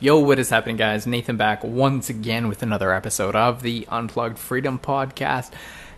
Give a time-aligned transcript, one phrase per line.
[0.00, 1.08] Yo, what is happening, guys?
[1.08, 5.50] Nathan back once again with another episode of the Unplugged Freedom Podcast.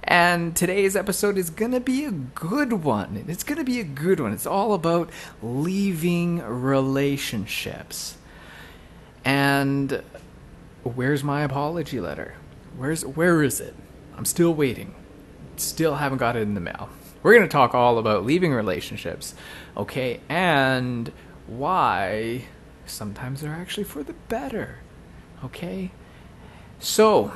[0.02, 3.22] And today's episode is going to be a good one.
[3.28, 4.32] It's going to be a good one.
[4.32, 5.10] It's all about
[5.42, 8.16] leaving relationships.
[9.22, 10.02] And
[10.82, 12.36] where's my apology letter?
[12.78, 13.74] Where's where is it?
[14.16, 14.94] I'm still waiting.
[15.56, 16.88] Still haven't got it in the mail.
[17.22, 19.34] We're going to talk all about leaving relationships,
[19.76, 20.20] okay?
[20.30, 21.12] And
[21.46, 22.46] why
[22.90, 24.78] sometimes they're actually for the better.
[25.44, 25.90] Okay?
[26.78, 27.32] So,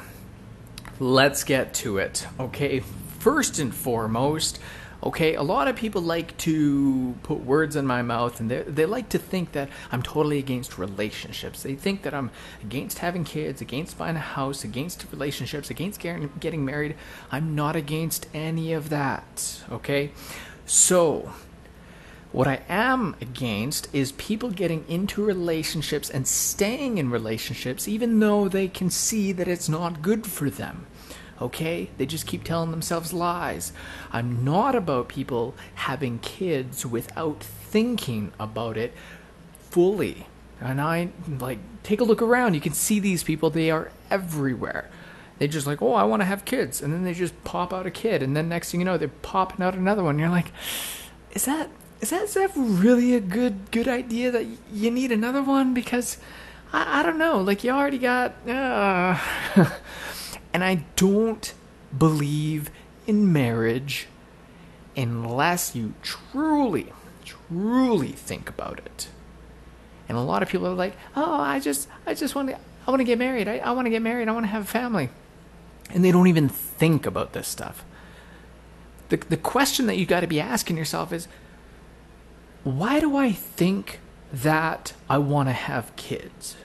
[1.01, 2.27] let's get to it.
[2.39, 2.81] Okay?
[3.19, 4.59] First and foremost,
[5.05, 8.87] okay, a lot of people like to put words in my mouth and they, they
[8.87, 11.63] like to think that I'm totally against relationships.
[11.63, 12.31] They think that I'm
[12.63, 16.97] against having kids, against buying a house, against relationships, against getting married.
[17.31, 19.63] I'm not against any of that.
[19.71, 20.11] Okay?
[20.67, 21.33] So,
[22.35, 28.49] what I am against is people getting into relationships and staying in relationships even though
[28.49, 30.87] they can see that it's not good for them.
[31.41, 31.91] Okay?
[31.97, 33.73] They just keep telling themselves lies.
[34.13, 38.95] I'm not about people having kids without thinking about it
[39.71, 40.27] fully.
[40.61, 42.55] And I like take a look around.
[42.55, 44.91] You can see these people, they are everywhere.
[45.39, 47.87] They just like, oh, I want to have kids, and then they just pop out
[47.87, 50.17] a kid, and then next thing you know, they're popping out another one.
[50.17, 50.53] You're like,
[51.33, 55.75] is that is that, that really a good good idea that you need another one?
[55.75, 56.19] Because
[56.73, 59.19] I, I don't know, like you already got, uh,
[60.53, 61.55] and I don't
[61.97, 62.71] believe
[63.07, 64.09] in marriage
[64.97, 66.93] unless you truly,
[67.25, 69.09] truly think about it.
[70.09, 72.57] And a lot of people are like, "Oh, I just, I just want to,
[72.87, 73.49] I want to get married.
[73.49, 74.29] I, I want to get married.
[74.29, 75.09] I want to have a family,"
[75.91, 77.85] and they don't even think about this stuff.
[79.09, 81.27] The the question that you got to be asking yourself is,
[82.65, 84.01] why do I think
[84.33, 86.57] that I want to have kids?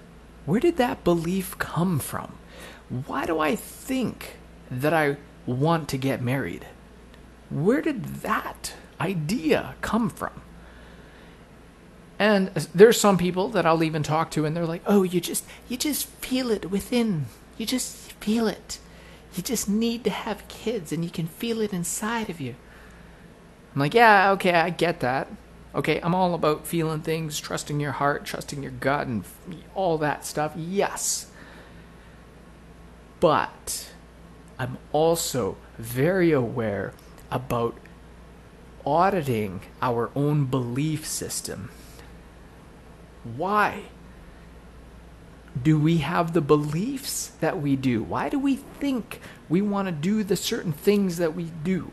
[0.45, 2.37] Where did that belief come from?
[3.05, 4.37] Why do I think
[4.71, 6.65] that I want to get married?
[7.49, 10.41] Where did that idea come from?
[12.17, 15.45] And there's some people that I'll even talk to and they're like, "Oh, you just
[15.67, 17.25] you just feel it within.
[17.57, 18.79] You just feel it.
[19.35, 22.55] You just need to have kids and you can feel it inside of you."
[23.73, 25.27] I'm like, "Yeah, okay, I get that."
[25.75, 29.23] Okay, I'm all about feeling things, trusting your heart, trusting your gut, and
[29.75, 30.53] all that stuff.
[30.55, 31.27] Yes.
[33.19, 33.91] But
[34.57, 36.93] I'm also very aware
[37.29, 37.77] about
[38.85, 41.69] auditing our own belief system.
[43.23, 43.83] Why
[45.61, 48.01] do we have the beliefs that we do?
[48.01, 51.91] Why do we think we want to do the certain things that we do?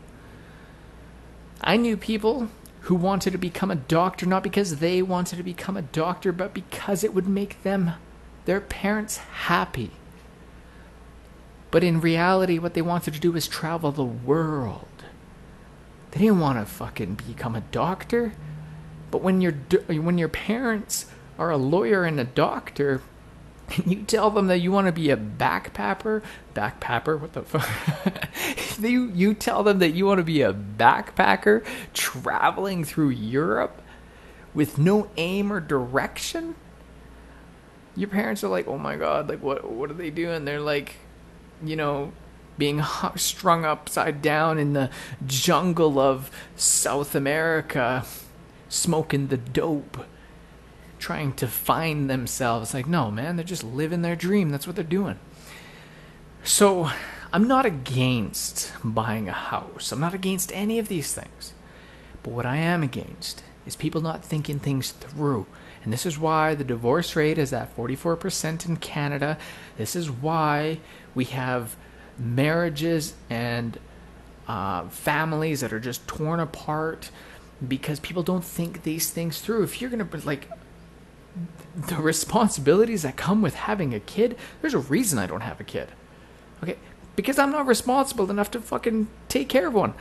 [1.61, 2.49] I knew people
[2.87, 6.53] who wanted to become a doctor not because they wanted to become a doctor, but
[6.53, 7.91] because it would make them,
[8.45, 9.91] their parents, happy.
[11.69, 14.87] But in reality, what they wanted to do was travel the world.
[16.11, 18.31] They didn't want to fucking become a doctor.
[19.11, 23.01] But when your when your parents are a lawyer and a doctor,
[23.85, 26.23] you tell them that you want to be a backpacker,
[26.53, 28.79] backpacker, what the fuck?
[28.79, 33.81] you, you tell them that you want to be a backpacker traveling through Europe
[34.53, 36.55] with no aim or direction?
[37.95, 40.45] Your parents are like, oh my god, like what, what are they doing?
[40.45, 40.95] They're like,
[41.63, 42.13] you know,
[42.57, 42.81] being
[43.15, 44.89] strung upside down in the
[45.25, 48.05] jungle of South America,
[48.69, 50.05] smoking the dope
[50.99, 52.73] trying to find themselves.
[52.73, 54.49] Like, no, man, they're just living their dream.
[54.49, 55.19] That's what they're doing.
[56.43, 56.89] So,
[57.33, 59.91] I'm not against buying a house.
[59.91, 61.53] I'm not against any of these things.
[62.23, 65.45] But what I am against is people not thinking things through.
[65.83, 69.37] And this is why the divorce rate is at 44% in Canada.
[69.77, 70.79] This is why
[71.13, 71.75] we have
[72.17, 73.77] marriages and
[74.47, 77.11] uh, families that are just torn apart
[77.65, 79.63] because people don't think these things through.
[79.63, 80.49] If you're going to, like,
[81.75, 85.63] the responsibilities that come with having a kid, there's a reason I don't have a
[85.63, 85.89] kid.
[86.63, 86.77] Okay?
[87.15, 89.93] Because I'm not responsible enough to fucking take care of one.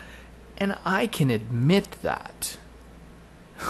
[0.58, 2.56] And I can admit that.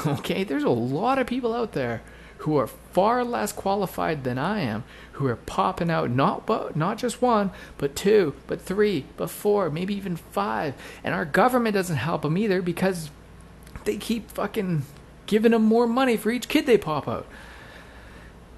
[0.05, 0.43] Okay?
[0.43, 2.02] There's a lot of people out there
[2.38, 6.99] who are far less qualified than I am, who are popping out not but not
[6.99, 10.75] just one, but two, but three, but four, maybe even five.
[11.02, 13.11] And our government doesn't help them either because
[13.85, 14.82] they keep fucking
[15.26, 17.26] giving them more money for each kid they pop out.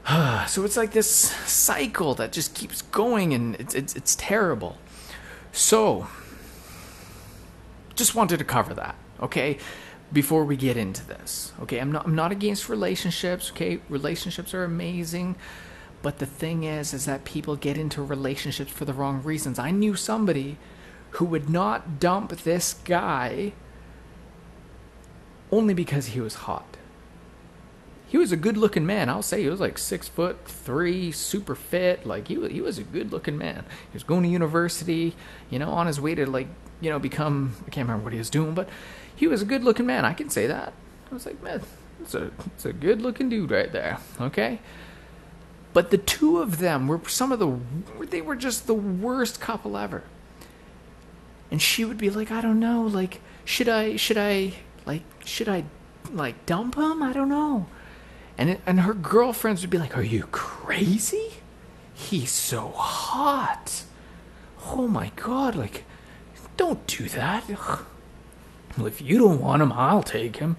[0.47, 4.79] so it's like this cycle that just keeps going and it's, it's, it's terrible.
[5.53, 6.07] So,
[7.95, 9.59] just wanted to cover that, okay?
[10.13, 11.53] before we get into this.
[11.63, 13.81] Okay, I'm not I'm not against relationships, okay?
[13.89, 15.37] Relationships are amazing.
[16.01, 19.59] But the thing is is that people get into relationships for the wrong reasons.
[19.59, 20.57] I knew somebody
[21.13, 23.53] who would not dump this guy
[25.51, 26.78] only because he was hot.
[28.09, 29.11] He was a good looking man.
[29.11, 32.07] I'll say he was like six foot three, super fit.
[32.07, 33.67] Like he was, he was a good looking man.
[33.93, 35.15] He was going to university,
[35.51, 36.49] you know, on his way to like,
[36.81, 38.69] you know, become, I can't remember what he was doing, but
[39.15, 40.07] he was a good looking man.
[40.07, 40.73] I can say that.
[41.11, 41.61] I was like, man,
[42.01, 43.99] it's a, it's a good looking dude right there.
[44.19, 44.61] Okay.
[45.75, 47.59] But the two of them were some of the,
[48.07, 50.03] they were just the worst couple ever.
[51.51, 54.55] And she would be like, I don't know, like, should I, should I,
[54.87, 55.65] like, should I,
[56.11, 57.03] like, dump him?
[57.03, 57.67] I don't know.
[58.39, 61.33] And, and her girlfriends would be like, Are you crazy?
[61.93, 63.83] He's so hot.
[64.67, 65.85] Oh my god, like,
[66.57, 67.49] don't do that.
[68.77, 70.57] Well, if you don't want him, I'll take him.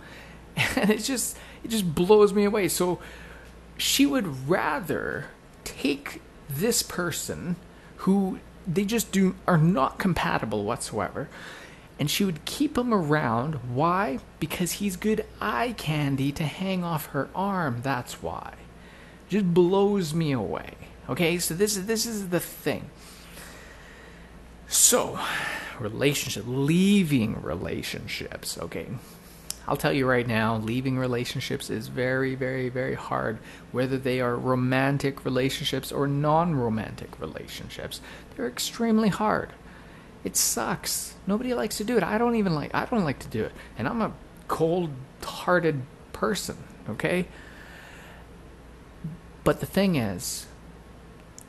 [0.76, 2.68] And it just it just blows me away.
[2.68, 3.00] So
[3.78, 5.28] she would rather
[5.64, 7.56] take this person
[7.98, 11.30] who they just do are not compatible whatsoever
[12.00, 13.56] and she would keep him around.
[13.76, 14.20] Why?
[14.40, 17.82] Because he's good eye candy to hang off her arm.
[17.84, 18.54] That's why.
[19.28, 20.76] Just blows me away.
[21.10, 22.90] Okay, so this is this is the thing.
[24.68, 25.20] So,
[25.80, 28.58] relationship, leaving relationships.
[28.58, 28.88] Okay,
[29.68, 33.40] I'll tell you right now, leaving relationships is very, very, very hard.
[33.72, 38.02] Whether they are romantic relationships or non-romantic relationships,
[38.36, 39.50] they're extremely hard.
[40.24, 41.16] It sucks.
[41.26, 42.04] Nobody likes to do it.
[42.04, 43.52] I don't even like I don't like to do it.
[43.78, 44.14] And I'm a
[44.48, 45.82] cold-hearted
[46.12, 46.58] person,
[46.90, 47.28] okay?
[49.44, 50.48] But the thing is,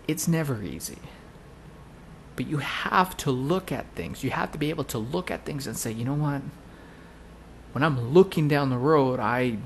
[0.06, 0.98] it's never easy.
[2.36, 4.22] But you have to look at things.
[4.24, 6.42] You have to be able to look at things and say, "You know what?
[7.72, 9.58] When I'm looking down the road, I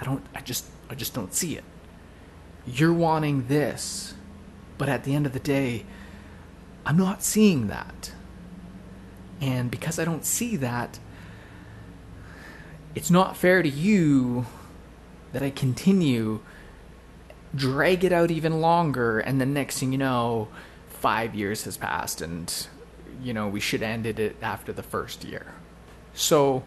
[0.00, 1.64] I don't I just I just don't see it.
[2.66, 4.14] You're wanting this,
[4.76, 5.86] but at the end of the day,
[6.84, 8.12] I'm not seeing that.
[9.40, 10.98] And because I don't see that,
[12.94, 14.46] it's not fair to you
[15.32, 16.40] that I continue,
[17.54, 20.48] drag it out even longer, and the next thing you know,
[20.88, 22.66] five years has passed, and
[23.22, 25.46] you know we should ended it after the first year.
[26.14, 26.64] So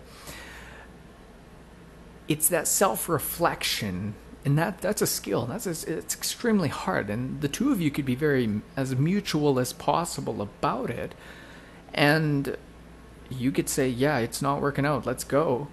[2.28, 5.48] it's that self-reflection and that that's a skill.
[5.48, 9.60] That's a, it's extremely hard, and the two of you could be very as mutual
[9.60, 11.16] as possible about it,
[11.94, 12.56] and
[13.30, 15.06] you could say, "Yeah, it's not working out.
[15.06, 15.68] Let's go."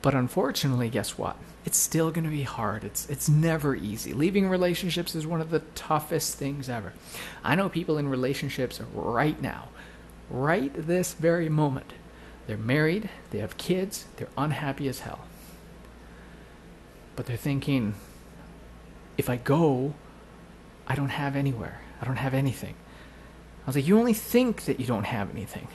[0.00, 1.36] But unfortunately, guess what?
[1.66, 2.82] It's still going to be hard.
[2.82, 4.14] It's it's never easy.
[4.14, 6.94] Leaving relationships is one of the toughest things ever.
[7.44, 9.68] I know people in relationships right now,
[10.30, 11.92] right this very moment.
[12.46, 15.26] They're married, they have kids, they're unhappy as hell
[17.16, 17.94] but they're thinking,
[19.18, 19.94] if I go,
[20.86, 21.80] I don't have anywhere.
[22.00, 22.74] I don't have anything.
[23.64, 25.66] I was like, you only think that you don't have anything.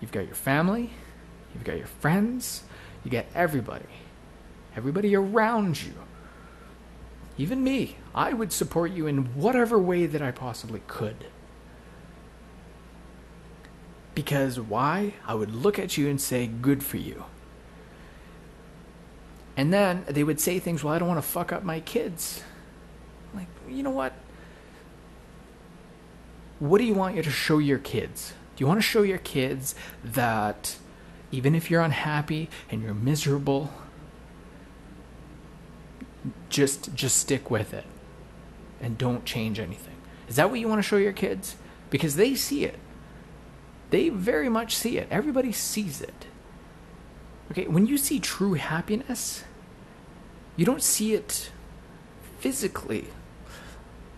[0.00, 0.90] You've got your family,
[1.52, 2.62] you've got your friends,
[3.04, 3.84] you got everybody.
[4.76, 5.94] Everybody around you.
[7.38, 7.96] Even me.
[8.14, 11.26] I would support you in whatever way that I possibly could.
[14.14, 15.14] Because why?
[15.26, 17.24] I would look at you and say, good for you.
[19.56, 22.42] And then they would say things, well, I don't want to fuck up my kids.
[23.34, 24.12] like, you know what?
[26.58, 28.32] What do you want you to show your kids?
[28.54, 30.76] Do you want to show your kids that
[31.30, 33.72] even if you're unhappy and you're miserable,
[36.48, 37.84] just just stick with it
[38.80, 39.96] and don't change anything.
[40.28, 41.56] Is that what you want to show your kids?
[41.90, 42.78] Because they see it.
[43.90, 45.08] They very much see it.
[45.10, 46.26] Everybody sees it.
[47.50, 49.44] Okay, when you see true happiness,
[50.56, 51.50] you don't see it
[52.38, 53.06] physically.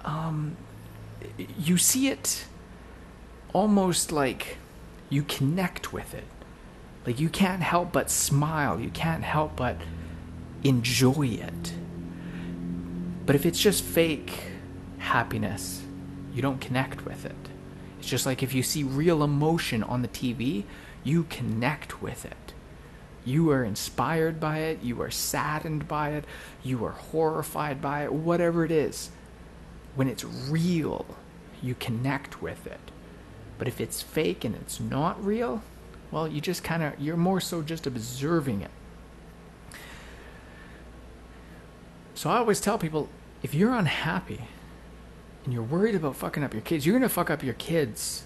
[0.05, 0.57] Um,
[1.59, 2.47] you see it
[3.53, 4.57] almost like
[5.11, 6.25] you connect with it.
[7.07, 8.81] Like you can't help but smile.
[8.81, 9.77] You can't help but
[10.63, 11.75] enjoy it.
[13.27, 14.43] But if it's just fake
[14.99, 15.83] happiness,
[16.35, 17.37] you don't connect with it.
[17.99, 20.65] It's just like if you see real emotion on the TV,
[21.05, 22.48] you connect with it.
[23.25, 26.25] You are inspired by it, you are saddened by it,
[26.63, 29.11] you are horrified by it, whatever it is.
[29.95, 31.05] When it's real,
[31.63, 32.81] you connect with it.
[33.59, 35.63] But if it's fake and it's not real,
[36.11, 38.71] well, you just kind of, you're more so just observing it.
[42.15, 43.09] So I always tell people
[43.43, 44.41] if you're unhappy
[45.45, 48.25] and you're worried about fucking up your kids, you're going to fuck up your kids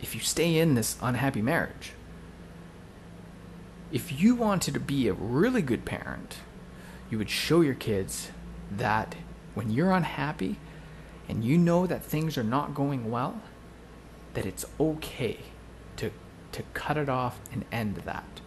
[0.00, 1.92] if you stay in this unhappy marriage.
[3.90, 6.38] If you wanted to be a really good parent,
[7.10, 8.30] you would show your kids
[8.70, 9.14] that
[9.54, 10.58] when you're unhappy
[11.28, 13.40] and you know that things are not going well,
[14.34, 15.38] that it's okay
[15.96, 16.10] to
[16.52, 18.40] to cut it off and end that.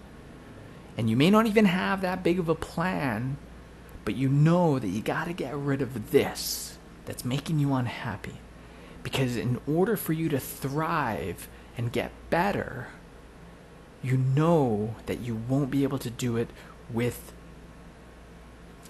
[0.98, 3.38] And you may not even have that big of a plan,
[4.06, 8.40] but you know that you got to get rid of this that's making you unhappy.
[9.04, 12.88] Because in order for you to thrive and get better,
[14.04, 16.50] you know that you won't be able to do it
[16.92, 17.34] with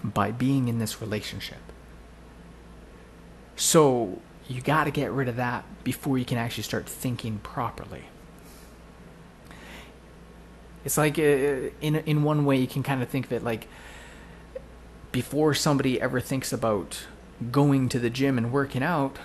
[0.02, 1.60] by being in this relationship.
[3.56, 8.04] So you got to get rid of that before you can actually start thinking properly.
[10.84, 13.68] It's like uh, in in one way you can kind of think of it like
[15.12, 17.06] before somebody ever thinks about
[17.50, 19.18] going to the gym and working out,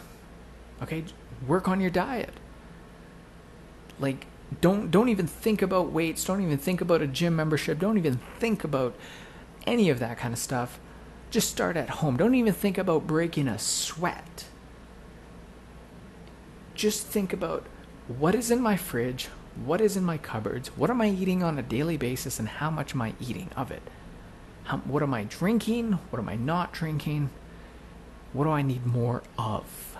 [0.84, 1.04] okay,
[1.48, 2.34] work on your diet.
[4.00, 4.28] Like
[4.62, 8.20] don't don't even think about weights, don't even think about a gym membership, don't even
[8.40, 8.96] think about
[9.66, 10.80] any of that kind of stuff.
[11.30, 12.16] Just start at home.
[12.16, 14.46] Don't even think about breaking a sweat.
[16.74, 17.66] Just think about
[18.08, 19.28] what is in my fridge,
[19.66, 22.70] what is in my cupboards, what am I eating on a daily basis, and how
[22.70, 23.82] much am I eating of it?
[24.64, 25.94] How, what am I drinking?
[26.10, 27.30] What am I not drinking?
[28.32, 29.98] What do I need more of?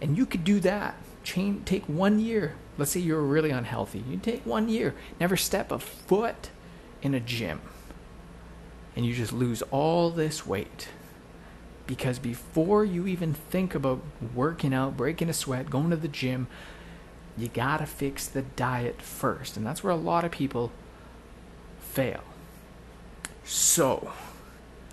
[0.00, 0.94] And you could do that.
[1.24, 2.54] Change, take one year.
[2.78, 4.02] Let's say you're really unhealthy.
[4.08, 6.50] You take one year, never step a foot
[7.02, 7.60] in a gym
[8.98, 10.88] and you just lose all this weight.
[11.86, 14.02] Because before you even think about
[14.34, 16.48] working out, breaking a sweat, going to the gym,
[17.36, 19.56] you gotta fix the diet first.
[19.56, 20.72] And that's where a lot of people
[21.78, 22.24] fail.
[23.44, 24.10] So,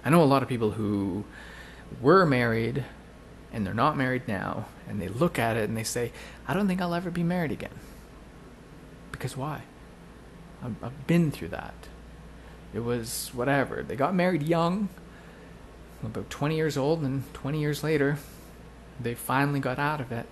[0.06, 1.24] I know a lot of people who
[2.00, 2.86] were married
[3.56, 6.12] and they're not married now, and they look at it and they say,
[6.46, 7.72] I don't think I'll ever be married again.
[9.14, 9.62] Because why?
[10.62, 11.74] I've, been through that.
[12.74, 13.82] It was whatever.
[13.82, 14.90] They got married young,
[16.04, 18.18] about 20 years old, and 20 years later,
[19.00, 20.26] they finally got out of it.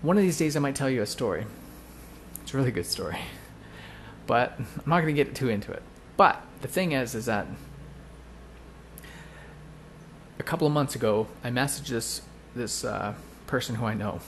[0.00, 1.44] One of these days, I might tell you a story.
[2.42, 3.18] It's a really good story.
[4.26, 5.82] But I'm not going to get too into it.
[6.16, 7.46] But the thing is, is that
[10.38, 12.22] a couple of months ago, I messaged this
[12.54, 13.14] this uh,
[13.46, 14.20] person who I know,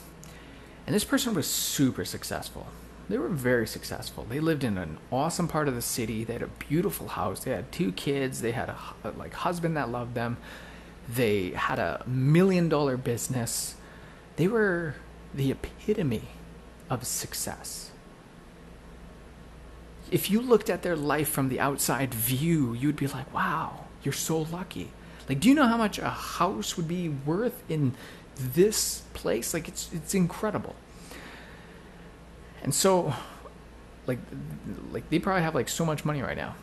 [0.86, 2.66] and this person was super successful
[3.08, 4.26] they were very successful.
[4.28, 6.25] They lived in an awesome part of the city.
[6.25, 7.44] They had a beautiful house.
[7.44, 8.40] They had two kids.
[8.40, 10.38] They had a, a like husband that loved them.
[11.08, 13.76] They had a million dollar business.
[14.36, 14.96] They were
[15.32, 16.28] the epitome
[16.90, 17.90] of success.
[20.10, 24.12] If you looked at their life from the outside view, you'd be like, "Wow, you're
[24.12, 24.90] so lucky."
[25.28, 27.95] Like, do you know how much a house would be worth in
[28.37, 29.52] this place?
[29.54, 30.76] Like, it's it's incredible.
[32.62, 33.14] And so,
[34.06, 34.18] like,
[34.92, 36.54] like they probably have like so much money right now.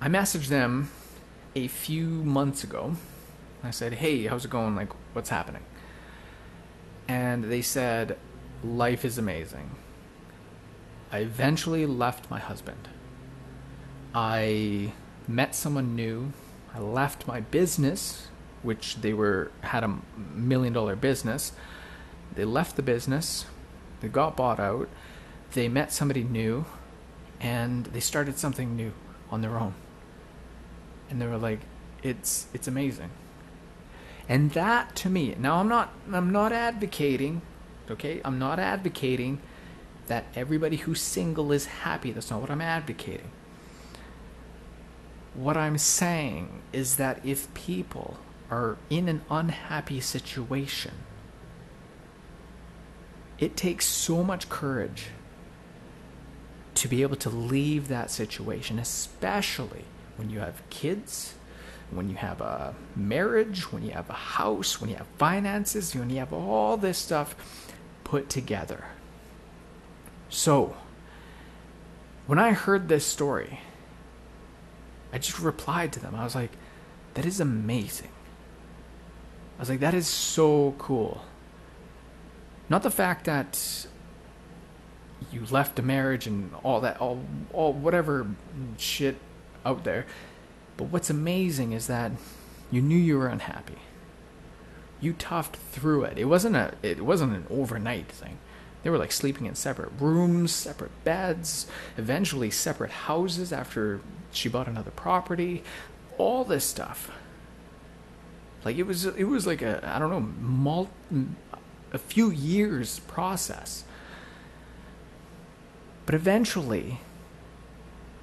[0.00, 0.90] I messaged them
[1.54, 2.96] a few months ago.
[3.62, 4.74] I said, "Hey, how's it going?
[4.74, 5.62] Like, what's happening?"
[7.08, 8.18] And they said,
[8.64, 9.76] "Life is amazing."
[11.12, 12.88] I eventually left my husband.
[14.14, 14.92] I
[15.28, 16.32] met someone new.
[16.74, 18.28] I left my business,
[18.62, 21.52] which they were had a million dollar business.
[22.34, 23.46] They left the business.
[24.00, 24.88] They got bought out.
[25.52, 26.64] They met somebody new,
[27.40, 28.92] and they started something new
[29.30, 29.74] on their own.
[31.10, 31.60] And they were like,
[32.02, 33.10] "It's it's amazing."
[34.28, 37.42] And that to me, now I'm not I'm not advocating,
[37.90, 38.20] okay?
[38.24, 39.40] I'm not advocating
[40.06, 42.12] that everybody who's single is happy.
[42.12, 43.30] That's not what I'm advocating.
[45.34, 48.18] What I'm saying is that if people
[48.50, 50.92] are in an unhappy situation,
[53.38, 55.06] it takes so much courage
[56.74, 59.84] to be able to leave that situation, especially
[60.16, 61.34] when you have kids,
[61.90, 66.10] when you have a marriage, when you have a house, when you have finances, when
[66.10, 67.34] you have all this stuff
[68.04, 68.84] put together.
[70.28, 70.76] So,
[72.26, 73.60] when I heard this story,
[75.12, 76.14] I just replied to them.
[76.14, 76.52] I was like,
[77.14, 78.10] that is amazing.
[79.58, 81.22] I was like, that is so cool.
[82.68, 83.86] Not the fact that
[85.30, 88.26] you left a marriage and all that, all, all whatever
[88.78, 89.16] shit
[89.64, 90.06] out there.
[90.76, 92.12] But what's amazing is that
[92.70, 93.76] you knew you were unhappy.
[95.00, 96.18] You toughed through it.
[96.18, 98.38] It wasn't a, it wasn't an overnight thing.
[98.82, 101.66] They were like sleeping in separate rooms, separate beds,
[101.96, 104.00] eventually separate houses after
[104.32, 105.62] she bought another property,
[106.18, 107.10] all this stuff.
[108.64, 110.90] Like it was, it was like a, I don't know, mul-
[111.92, 113.84] a few years process.
[116.06, 116.98] But eventually,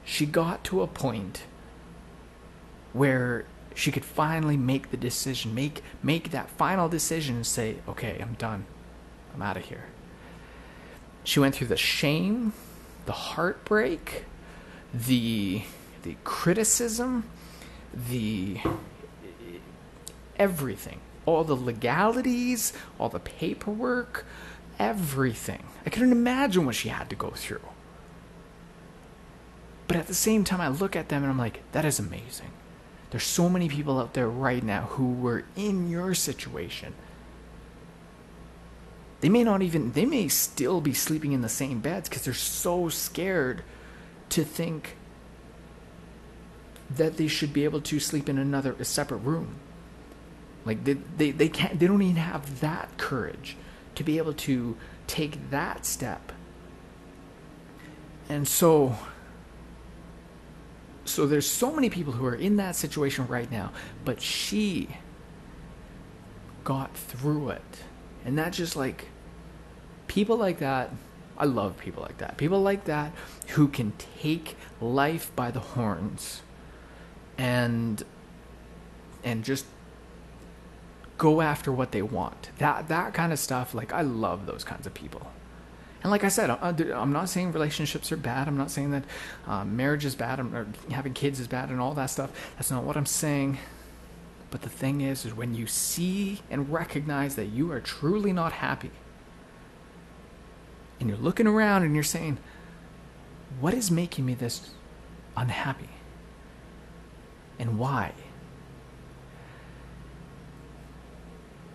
[0.03, 1.43] she got to a point
[2.93, 8.17] where she could finally make the decision, make make that final decision and say, "Okay,
[8.19, 8.65] I'm done.
[9.33, 9.85] I'm out of here."
[11.23, 12.53] She went through the shame,
[13.05, 14.25] the heartbreak,
[14.93, 15.61] the
[16.03, 17.25] the criticism,
[17.93, 18.59] the
[20.37, 24.25] everything, all the legalities, all the paperwork,
[24.77, 25.63] everything.
[25.85, 27.61] I couldn't imagine what she had to go through.
[29.87, 32.51] But at the same time, I look at them and I'm like, that is amazing.
[33.09, 36.93] There's so many people out there right now who were in your situation.
[39.21, 42.33] They may not even, they may still be sleeping in the same beds because they're
[42.33, 43.63] so scared
[44.29, 44.95] to think
[46.89, 49.55] that they should be able to sleep in another, a separate room.
[50.65, 53.55] Like they, they, they can't, they don't even have that courage
[53.96, 54.77] to be able to
[55.08, 56.31] take that step.
[58.27, 58.96] And so,
[61.05, 63.72] so there's so many people who are in that situation right now,
[64.05, 64.89] but she
[66.63, 67.84] got through it.
[68.25, 69.08] And that's just like
[70.08, 70.91] people like that.
[71.38, 72.38] I love people like that.
[72.38, 73.13] People like that
[73.50, 76.41] who can take life by the horns
[77.39, 78.03] and
[79.24, 79.65] and just
[81.17, 82.50] go after what they want.
[82.60, 85.31] That that kind of stuff like I love those kinds of people.
[86.01, 88.48] And like I said, I'm not saying relationships are bad.
[88.48, 89.03] I'm not saying that
[89.46, 92.31] um, marriage is bad or having kids is bad and all that stuff.
[92.55, 93.58] That's not what I'm saying.
[94.50, 98.53] But the thing is, is when you see and recognize that you are truly not
[98.53, 98.91] happy,
[101.00, 102.38] and you're looking around and you're saying,
[103.60, 104.72] what is making me this
[105.36, 105.89] unhappy?
[107.59, 108.13] And why?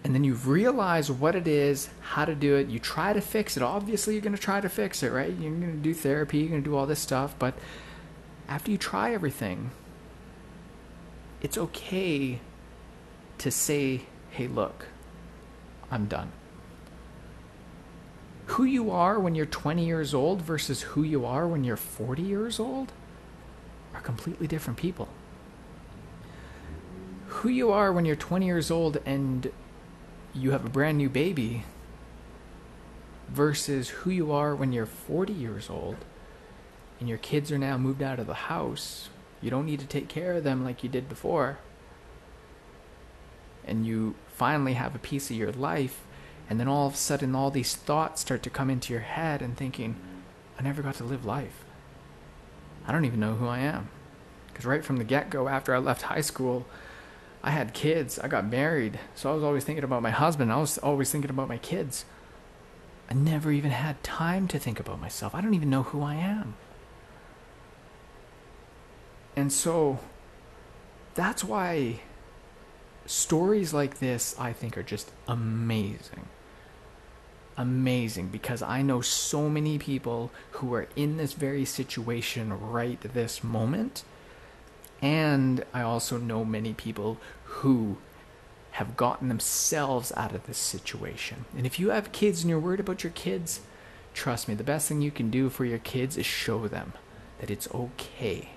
[0.04, 2.68] and then you realize what it is, how to do it.
[2.68, 3.62] You try to fix it.
[3.62, 5.30] Obviously, you're going to try to fix it, right?
[5.30, 7.34] You're going to do therapy, you're going to do all this stuff.
[7.38, 7.54] But
[8.46, 9.70] after you try everything,
[11.40, 12.38] it's okay
[13.38, 14.87] to say, hey, look,
[15.90, 16.32] I'm done.
[18.46, 22.20] Who you are when you're 20 years old versus who you are when you're 40
[22.20, 22.92] years old
[23.94, 25.09] are completely different people.
[27.38, 29.51] Who you are when you're 20 years old and
[30.35, 31.64] you have a brand new baby
[33.29, 35.97] versus who you are when you're 40 years old
[37.01, 39.09] and your kids are now moved out of the house.
[39.42, 41.59] You don't need to take care of them like you did before.
[43.66, 46.03] And you finally have a piece of your life,
[46.49, 49.42] and then all of a sudden, all these thoughts start to come into your head
[49.42, 49.97] and thinking,
[50.59, 51.64] I never got to live life.
[52.87, 53.88] I don't even know who I am.
[54.47, 56.66] Because right from the get go, after I left high school,
[57.44, 58.18] I had kids.
[58.18, 58.98] I got married.
[59.14, 60.50] So I was always thinking about my husband.
[60.50, 62.07] I was always thinking about my kids.
[63.11, 65.35] I never even had time to think about myself.
[65.35, 66.57] I don't even know who I am.
[69.37, 69.98] And so
[71.14, 72.00] that's why
[73.04, 76.28] stories like this, I think, are just amazing.
[77.59, 83.44] Amazing because I know so many people who are in this very situation right this
[83.44, 84.02] moment
[85.04, 87.98] and I also know many people who
[88.70, 91.44] have gotten themselves out of this situation.
[91.54, 93.60] And if you have kids and you're worried about your kids,
[94.14, 96.94] trust me, the best thing you can do for your kids is show them
[97.38, 98.48] that it's okay.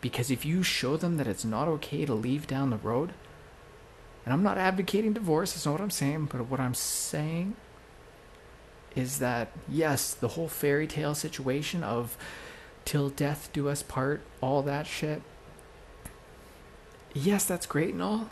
[0.00, 3.12] Because if you show them that it's not okay to leave down the road,
[4.24, 7.56] and I'm not advocating divorce, that's not what I'm saying, but what I'm saying
[8.94, 12.16] is that, yes, the whole fairy tale situation of
[12.84, 15.22] till death do us part, all that shit,
[17.14, 18.30] yes, that's great and all,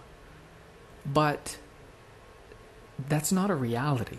[1.04, 1.58] but
[3.08, 4.18] that's not a reality.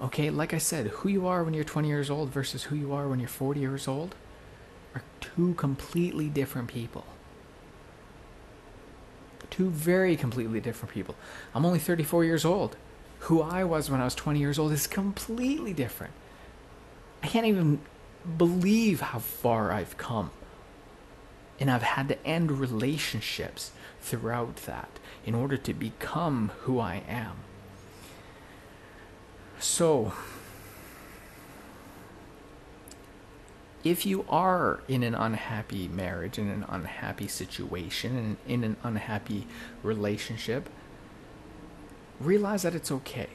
[0.00, 2.92] Okay, like I said, who you are when you're 20 years old versus who you
[2.92, 4.14] are when you're 40 years old
[4.94, 7.04] are two completely different people.
[9.50, 11.16] Two very completely different people.
[11.54, 12.76] I'm only 34 years old.
[13.20, 16.12] Who I was when I was 20 years old is completely different.
[17.22, 17.80] I can't even
[18.36, 20.30] believe how far I've come.
[21.60, 24.88] And I've had to end relationships throughout that
[25.26, 27.38] in order to become who I am.
[29.58, 30.12] So,
[33.82, 39.46] if you are in an unhappy marriage, in an unhappy situation, and in an unhappy
[39.82, 40.68] relationship,
[42.20, 43.28] realize that it's okay.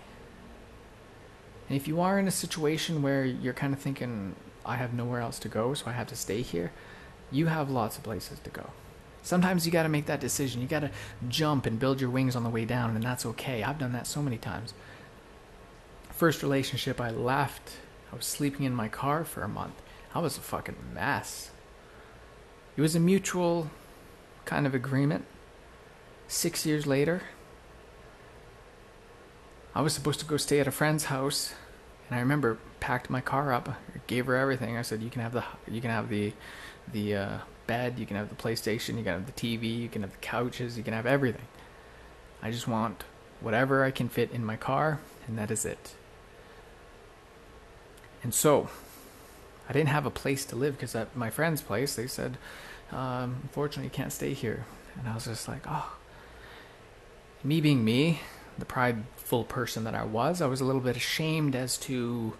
[1.69, 5.21] And if you are in a situation where you're kind of thinking, I have nowhere
[5.21, 6.71] else to go, so I have to stay here,
[7.34, 8.69] you have lots of places to go.
[9.24, 10.62] Sometimes you got to make that decision.
[10.62, 10.91] You got to
[11.30, 13.63] jump and build your wings on the way down, and that's okay.
[13.63, 14.74] I've done that so many times.
[16.10, 17.78] First relationship, I left.
[18.12, 19.82] I was sleeping in my car for a month.
[20.13, 21.52] I was a fucking mess.
[22.76, 23.69] It was a mutual
[24.46, 25.26] kind of agreement.
[26.28, 27.24] Six years later,
[29.74, 31.54] I was supposed to go stay at a friend's house,
[32.08, 33.69] and I remember packed my car up,
[34.08, 34.78] gave her everything.
[34.78, 36.34] I said, "You can have the you can have the
[36.91, 40.02] the uh, bed, you can have the PlayStation, you can have the TV, you can
[40.02, 41.48] have the couches, you can have everything.
[42.41, 43.04] I just want
[43.39, 45.96] whatever I can fit in my car, and that is it."
[48.22, 48.69] And so,
[49.69, 52.38] I didn't have a place to live because at my friend's place, they said,
[52.91, 54.65] um, "Unfortunately, you can't stay here."
[54.98, 55.98] And I was just like, "Oh."
[57.46, 58.22] Me being me,
[58.58, 62.34] the prideful person that I was, I was a little bit ashamed as to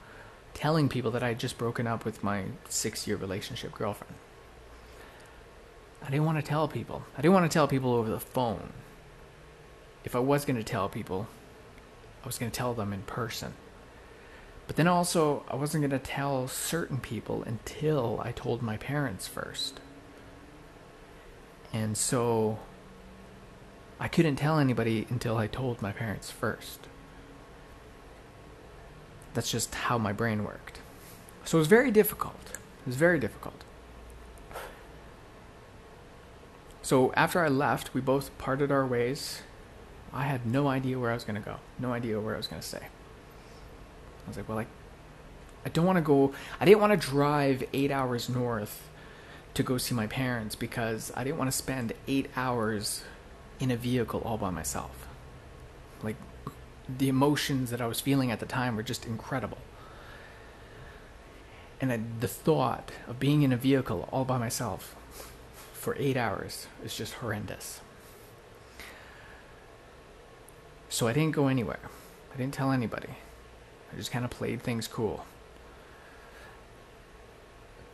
[0.54, 4.16] telling people that I had just broken up with my six year relationship girlfriend.
[6.06, 7.04] I didn't want to tell people.
[7.18, 8.74] I didn't want to tell people over the phone.
[10.04, 11.28] If I was going to tell people,
[12.24, 13.54] I was going to tell them in person.
[14.68, 19.28] But then also, I wasn't going to tell certain people until I told my parents
[19.28, 19.80] first.
[21.72, 22.60] And so
[24.00, 26.88] I couldn't tell anybody until I told my parents first.
[29.34, 30.80] That's just how my brain worked.
[31.46, 32.52] So it was very difficult.
[32.82, 33.64] It was very difficult.
[36.84, 39.42] So after I left, we both parted our ways.
[40.14, 42.48] I had no idea where I was going to go, no idea where I was
[42.48, 42.86] going to stay.
[44.26, 44.68] I was like, well, I,
[45.66, 48.90] I don't want to go, I didn't want to drive eight hours north
[49.54, 53.04] to go see my parents because I didn't want to spend eight hours
[53.62, 55.08] in a vehicle all by myself.
[56.04, 56.18] Like,
[56.90, 59.60] the emotions that I was feeling at the time were just incredible.
[61.80, 64.98] And the thought of being in a vehicle all by myself
[65.84, 67.82] for eight hours is just horrendous.
[70.88, 71.90] So I didn't go anywhere.
[72.34, 73.10] I didn't tell anybody.
[73.92, 75.26] I just kind of played things cool.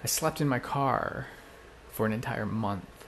[0.03, 1.29] I slept in my car
[1.91, 3.07] for an entire month.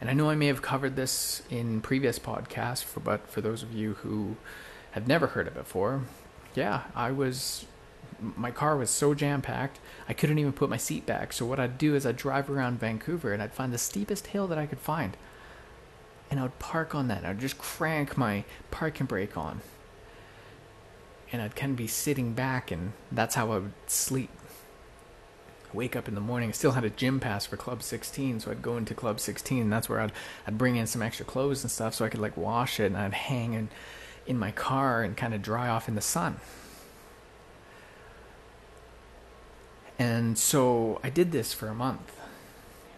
[0.00, 3.72] And I know I may have covered this in previous podcasts, but for those of
[3.72, 4.36] you who
[4.92, 6.02] have never heard it before,
[6.54, 7.66] yeah, I was.
[8.20, 11.32] My car was so jam packed, I couldn't even put my seat back.
[11.32, 14.46] So, what I'd do is I'd drive around Vancouver and I'd find the steepest hill
[14.48, 15.16] that I could find.
[16.30, 17.24] And I would park on that.
[17.24, 19.60] I'd just crank my parking brake on.
[21.32, 24.30] And I'd kind of be sitting back, and that's how I would sleep
[25.72, 26.48] wake up in the morning.
[26.48, 29.62] I still had a gym pass for Club 16, so I'd go into Club 16.
[29.62, 30.12] And that's where I'd
[30.46, 32.96] I'd bring in some extra clothes and stuff so I could like wash it, and
[32.96, 33.68] I'd hang in
[34.26, 36.40] in my car and kind of dry off in the sun.
[39.98, 42.12] And so I did this for a month.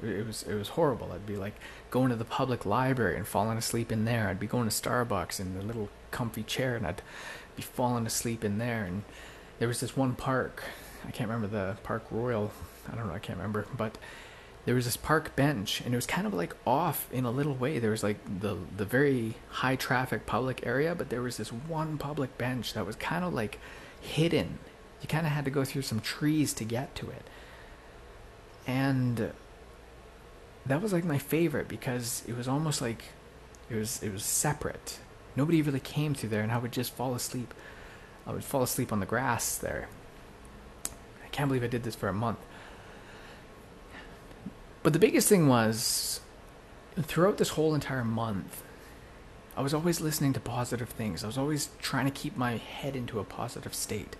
[0.03, 1.11] It was it was horrible.
[1.13, 1.55] I'd be like
[1.91, 4.29] going to the public library and falling asleep in there.
[4.29, 7.03] I'd be going to Starbucks in the little comfy chair and I'd
[7.57, 8.85] be falling asleep in there.
[8.85, 9.03] And
[9.59, 10.63] there was this one park
[11.07, 12.51] I can't remember the Park Royal.
[12.91, 13.15] I don't know.
[13.15, 13.99] I can't remember, but
[14.65, 17.55] there was this park bench, and it was kind of like off in a little
[17.55, 17.79] way.
[17.79, 21.99] There was like the the very high traffic public area, but there was this one
[21.99, 23.59] public bench that was kind of like
[24.01, 24.59] hidden.
[25.01, 27.27] You kind of had to go through some trees to get to it,
[28.67, 29.33] and
[30.67, 33.05] that was like my favorite because it was almost like
[33.71, 34.99] it was it was separate.
[35.37, 37.55] Nobody really came through there, and I would just fall asleep.
[38.27, 39.89] I would fall asleep on the grass there
[41.29, 42.39] I can't believe I did this for a month.
[44.83, 46.21] But the biggest thing was
[46.97, 48.63] throughout this whole entire month,
[49.57, 51.23] I was always listening to positive things.
[51.23, 54.17] I was always trying to keep my head into a positive state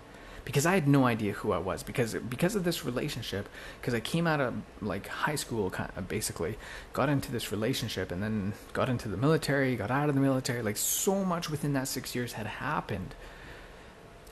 [0.49, 3.47] because I had no idea who I was because because of this relationship
[3.79, 6.57] because I came out of like high school kind of uh, basically
[6.91, 10.63] got into this relationship and then got into the military got out of the military
[10.63, 13.13] like so much within that 6 years had happened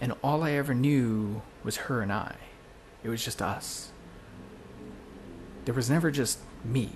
[0.02, 2.36] and all I ever knew was her and I
[3.04, 3.92] it was just us.
[5.66, 6.92] There was never just me.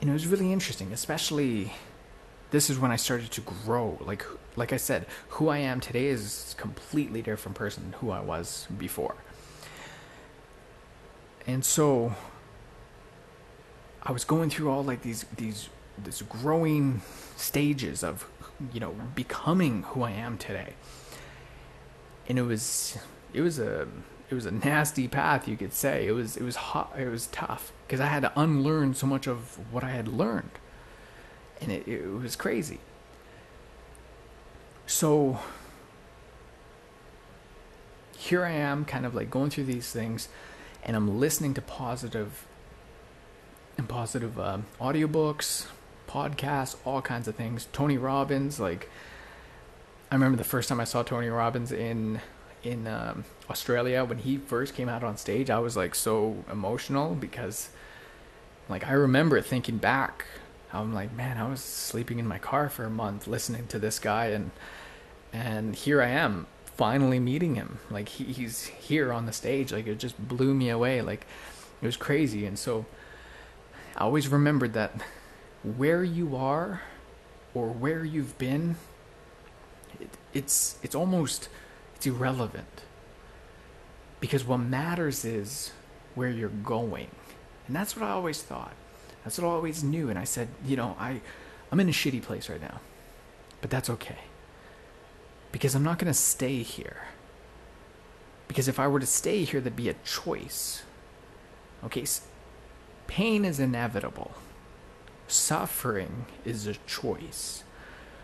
[0.00, 1.72] And it was really interesting, especially
[2.50, 3.98] this is when I started to grow.
[4.00, 4.24] Like
[4.56, 8.66] like I said, who I am today is completely different person than who I was
[8.78, 9.16] before.
[11.46, 12.14] And so
[14.02, 17.02] I was going through all like these these this growing
[17.36, 18.28] stages of
[18.72, 20.74] you know becoming who I am today.
[22.28, 22.98] And it was
[23.32, 23.88] it was a
[24.30, 26.06] it was a nasty path, you could say.
[26.06, 29.26] It was it was hot, it was tough because I had to unlearn so much
[29.26, 30.50] of what I had learned,
[31.60, 32.78] and it, it was crazy.
[34.86, 35.38] So
[38.16, 40.28] here I am, kind of like going through these things,
[40.82, 42.46] and I'm listening to positive
[43.76, 45.66] and positive uh, audiobooks,
[46.08, 47.68] podcasts, all kinds of things.
[47.72, 48.88] Tony Robbins, like
[50.10, 52.20] I remember the first time I saw Tony Robbins in
[52.62, 57.14] in um, Australia when he first came out on stage, I was like so emotional
[57.14, 57.68] because,
[58.68, 60.24] like, I remember thinking back.
[60.74, 63.98] I'm like, man, I was sleeping in my car for a month listening to this
[63.98, 64.50] guy, and
[65.32, 67.78] and here I am finally meeting him.
[67.90, 69.72] Like he, he's here on the stage.
[69.72, 71.00] Like it just blew me away.
[71.02, 71.26] Like
[71.80, 72.46] it was crazy.
[72.46, 72.86] And so
[73.96, 74.92] I always remembered that
[75.62, 76.82] where you are
[77.54, 78.76] or where you've been,
[80.00, 81.48] it, it's it's almost
[81.96, 82.82] it's irrelevant.
[84.20, 85.72] Because what matters is
[86.14, 87.08] where you're going.
[87.66, 88.74] And that's what I always thought.
[89.24, 90.10] That's what I always knew.
[90.10, 91.20] And I said, you know, I
[91.72, 92.80] I'm in a shitty place right now.
[93.60, 94.18] But that's okay
[95.54, 97.04] because I'm not going to stay here.
[98.48, 100.82] Because if I were to stay here, there'd be a choice.
[101.84, 102.04] Okay,
[103.06, 104.32] pain is inevitable,
[105.28, 107.62] suffering is a choice.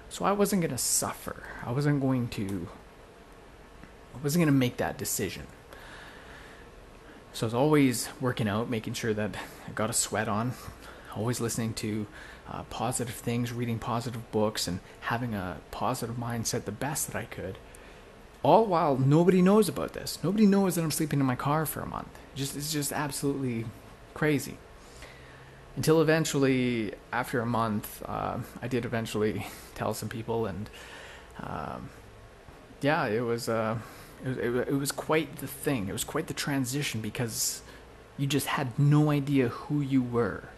[0.09, 1.45] So I wasn't going to suffer.
[1.65, 2.67] I wasn't going to.
[4.17, 5.47] I wasn't going to make that decision.
[7.33, 9.37] So I was always working out, making sure that
[9.69, 10.55] I got a sweat on,
[11.17, 12.07] always listening to
[12.51, 17.25] uh, positive things, reading positive books, and having a positive mindset the best that I
[17.25, 17.59] could.
[18.43, 20.19] All while nobody knows about this.
[20.23, 22.09] Nobody knows that I'm sleeping in my car for a month.
[22.35, 23.67] Just it's just absolutely
[24.15, 24.57] crazy.
[25.77, 30.69] Until eventually, after a month, uh, I did eventually tell some people, and
[31.41, 31.91] um,
[32.81, 33.79] yeah, it was, uh,
[34.25, 35.89] it it, it was quite the thing.
[35.89, 37.63] It was quite the transition because
[38.17, 40.49] you just had no idea who you were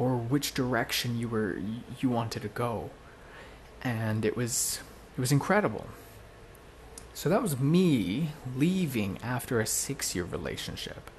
[0.00, 1.60] or which direction you were
[2.00, 2.90] you wanted to go.
[3.84, 4.80] And it was
[5.16, 5.86] it was incredible.
[7.12, 11.10] So that was me leaving after a 6 year relationship.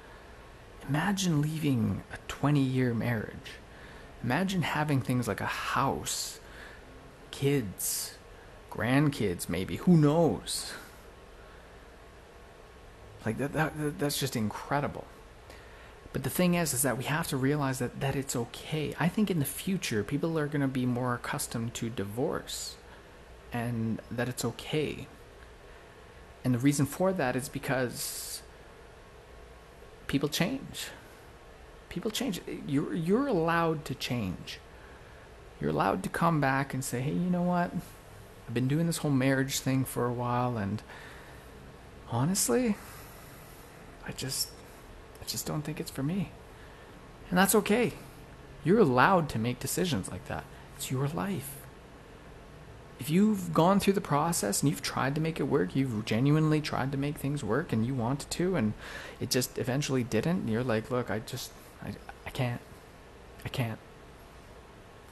[0.88, 3.52] Imagine leaving a 20 year marriage.
[4.24, 6.40] Imagine having things like a house
[7.30, 8.14] kids
[8.70, 9.76] grandkids maybe.
[9.76, 10.72] Who knows?
[13.24, 15.04] Like that, that that's just incredible
[16.12, 18.94] but the thing is, is that we have to realize that, that it's okay.
[19.00, 22.76] I think in the future, people are going to be more accustomed to divorce
[23.52, 25.06] and that it's okay.
[26.44, 28.42] And the reason for that is because
[30.06, 30.88] people change.
[31.88, 32.40] People change.
[32.66, 34.58] You're, you're allowed to change.
[35.60, 37.70] You're allowed to come back and say, hey, you know what?
[38.46, 40.82] I've been doing this whole marriage thing for a while, and
[42.10, 42.76] honestly,
[44.06, 44.48] I just
[45.22, 46.30] I just don't think it's for me.
[47.30, 47.92] And that's okay.
[48.64, 50.44] You're allowed to make decisions like that.
[50.76, 51.58] It's your life.
[52.98, 56.60] If you've gone through the process and you've tried to make it work, you've genuinely
[56.60, 58.74] tried to make things work and you wanted to, and
[59.20, 61.94] it just eventually didn't, and you're like, look, I just, I,
[62.26, 62.60] I can't.
[63.44, 63.78] I can't.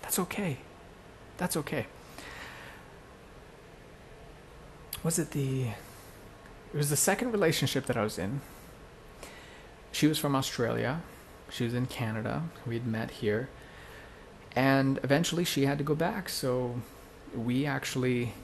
[0.02, 0.58] That's okay.
[1.36, 1.86] That's okay.
[5.02, 5.68] Was it the.
[6.72, 8.40] It was the second relationship that I was in
[9.92, 11.02] she was from Australia.
[11.50, 12.44] She was in Canada.
[12.66, 13.48] We had met here.
[14.54, 16.28] And eventually she had to go back.
[16.28, 16.80] So
[17.34, 18.34] we actually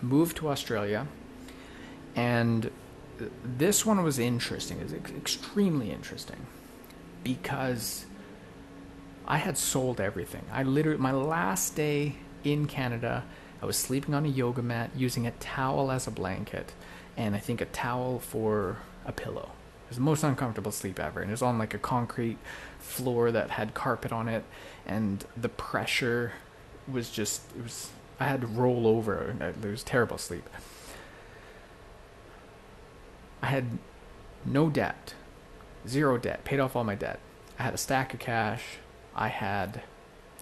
[0.00, 1.06] moved to Australia.
[2.14, 2.70] And
[3.44, 4.78] this one was interesting.
[4.78, 6.46] It was extremely interesting
[7.24, 8.06] because
[9.26, 10.44] I had sold everything.
[10.52, 13.24] I literally, my last day in Canada,
[13.62, 16.72] I was sleeping on a yoga mat using a towel as a blanket
[17.16, 19.50] and I think a towel for a pillow
[19.92, 21.20] was the most uncomfortable sleep ever.
[21.20, 22.38] And it was on like a concrete
[22.78, 24.42] floor that had carpet on it,
[24.86, 26.32] and the pressure
[26.90, 27.90] was just it was.
[28.18, 29.36] I had to roll over.
[29.38, 30.48] And It was terrible sleep.
[33.42, 33.78] I had
[34.46, 35.14] no debt,
[35.86, 37.18] zero debt, paid off all my debt.
[37.58, 38.62] I had a stack of cash.
[39.14, 39.82] I had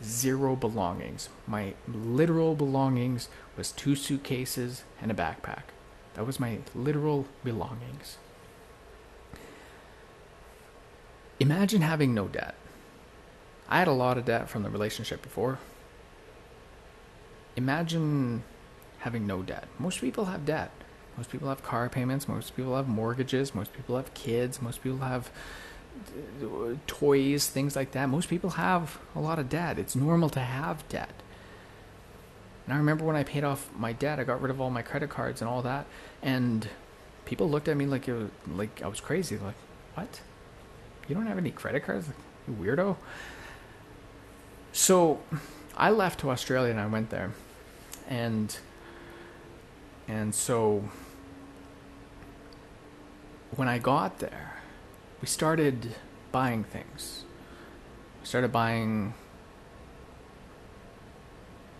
[0.03, 1.29] zero belongings.
[1.47, 5.63] My literal belongings was two suitcases and a backpack.
[6.15, 8.19] That was my literal belongings.
[11.41, 12.55] Imagine having no debt.
[13.69, 15.59] I had a lot of debt from the relationship before.
[17.57, 18.43] Imagine
[19.01, 19.67] having no debt.
[19.79, 20.71] Most people have debt.
[21.17, 22.29] Most people have car payments.
[22.29, 23.55] Most people have mortgages.
[23.55, 24.61] Most people have kids.
[24.61, 25.31] Most people have
[26.43, 28.09] uh, toys, things like that.
[28.09, 29.79] Most people have a lot of debt.
[29.79, 31.15] It's normal to have debt.
[32.67, 34.83] And I remember when I paid off my debt, I got rid of all my
[34.83, 35.87] credit cards and all that,
[36.23, 36.69] and
[37.25, 39.39] people looked at me like it was, like I was crazy.
[39.39, 39.57] Like,
[39.95, 40.21] what?
[41.11, 42.07] You don't have any credit cards?
[42.47, 42.97] You weirdo.
[44.71, 45.19] So
[45.77, 47.33] I left to Australia and I went there.
[48.09, 48.57] And
[50.07, 50.89] and so
[53.57, 54.63] when I got there,
[55.21, 55.97] we started
[56.31, 57.25] buying things.
[58.21, 59.15] We started buying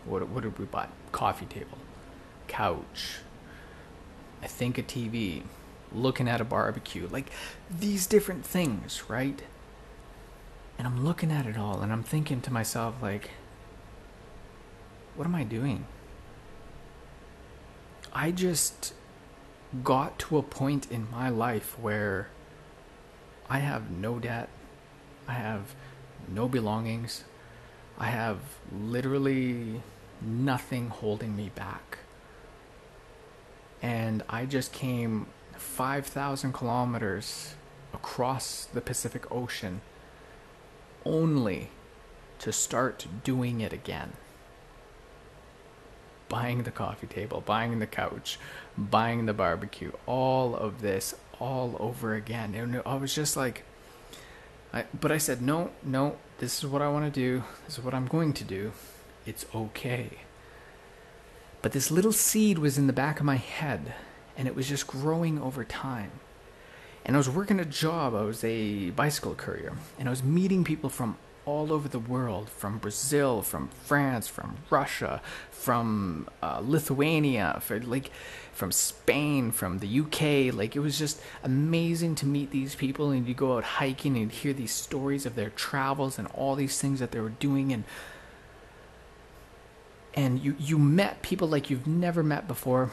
[0.07, 0.89] what what did we buy?
[1.13, 1.79] Coffee table,
[2.49, 3.19] couch,
[4.43, 5.45] I think a TV,
[5.93, 7.31] looking at a barbecue, like
[7.71, 9.43] these different things, right?
[10.79, 13.31] And I'm looking at it all and I'm thinking to myself, like,
[15.15, 15.87] what am I doing?
[18.13, 18.95] I just
[19.85, 22.29] got to a point in my life where
[23.49, 24.49] I have no debt,
[25.29, 25.75] I have
[26.29, 27.25] no belongings,
[27.99, 28.39] I have
[28.73, 29.83] literally
[30.21, 31.99] nothing holding me back.
[33.83, 35.27] And I just came
[35.61, 37.55] 5,000 kilometers
[37.93, 39.81] across the Pacific Ocean
[41.05, 41.71] only
[42.39, 44.13] to start doing it again.
[46.29, 48.39] Buying the coffee table, buying the couch,
[48.77, 52.55] buying the barbecue, all of this all over again.
[52.55, 53.65] And I was just like,
[54.73, 57.43] I, but I said, no, no, this is what I want to do.
[57.67, 58.73] This is what I'm going to do.
[59.27, 60.21] It's okay.
[61.63, 63.95] But this little seed was in the back of my head,
[64.41, 66.11] and it was just growing over time.
[67.05, 70.65] And I was working a job, I was a bicycle courier, and I was meeting
[70.65, 77.59] people from all over the world from Brazil, from France, from Russia, from uh, Lithuania,
[77.61, 78.11] for, like
[78.55, 80.55] from Spain, from the UK.
[80.55, 84.33] Like it was just amazing to meet these people and you go out hiking and
[84.33, 87.85] hear these stories of their travels and all these things that they were doing and
[90.15, 92.91] and you you met people like you've never met before.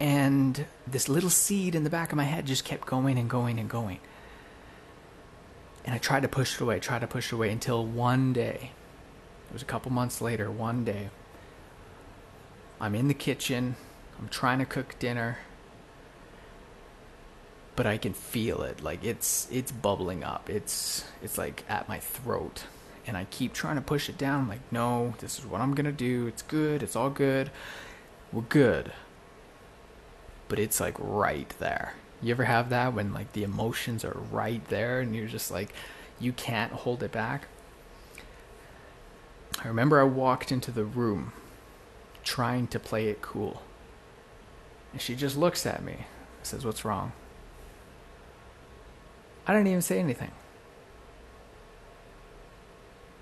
[0.00, 3.58] And this little seed in the back of my head just kept going and going
[3.58, 3.98] and going.
[5.84, 8.72] And I tried to push it away, tried to push it away until one day,
[9.48, 11.10] it was a couple months later, one day,
[12.80, 13.76] I'm in the kitchen,
[14.18, 15.38] I'm trying to cook dinner,
[17.74, 18.82] but I can feel it.
[18.82, 20.50] Like it's it's bubbling up.
[20.50, 22.64] It's it's like at my throat.
[23.06, 24.42] And I keep trying to push it down.
[24.42, 26.26] I'm like, no, this is what I'm gonna do.
[26.26, 27.50] It's good, it's all good.
[28.32, 28.92] We're good.
[30.48, 31.94] But it's like right there.
[32.20, 35.72] You ever have that when like the emotions are right there and you're just like
[36.18, 37.46] you can't hold it back?
[39.62, 41.32] I remember I walked into the room
[42.24, 43.62] trying to play it cool.
[44.92, 46.06] And she just looks at me,
[46.42, 47.12] says, What's wrong?
[49.46, 50.32] I didn't even say anything.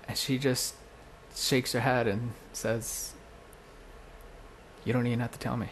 [0.07, 0.75] And she just
[1.35, 3.13] shakes her head and says,
[4.85, 5.69] You don't even have to tell me.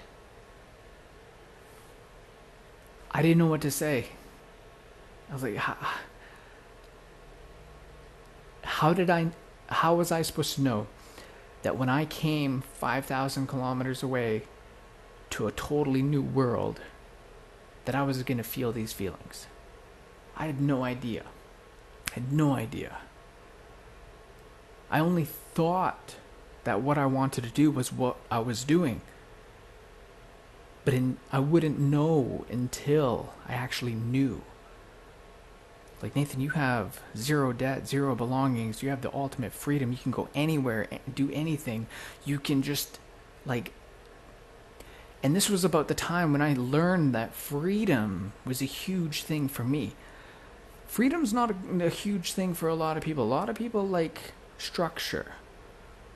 [3.16, 4.08] I didn't know what to say.
[5.30, 5.78] I was like, how,
[8.62, 9.28] how did I,
[9.68, 10.88] how was I supposed to know
[11.62, 14.42] that when I came 5,000 kilometers away
[15.30, 16.82] to a totally new world,
[17.86, 19.48] that I was going to feel these feelings?
[20.36, 21.24] I had no idea.
[22.12, 22.98] I had no idea.
[24.92, 26.16] I only thought
[26.66, 29.00] that what I wanted to do was what I was doing
[30.86, 34.44] but in, I wouldn't know until I actually knew.
[36.02, 38.84] Like Nathan, you have zero debt, zero belongings.
[38.84, 39.92] You have the ultimate freedom.
[39.92, 41.88] You can go anywhere do anything.
[42.24, 43.00] You can just
[43.46, 43.72] like
[45.24, 49.48] and this was about the time when I learned that freedom was a huge thing
[49.48, 49.96] for me.
[50.86, 53.24] Freedom's not a, a huge thing for a lot of people.
[53.24, 55.34] A lot of people like structure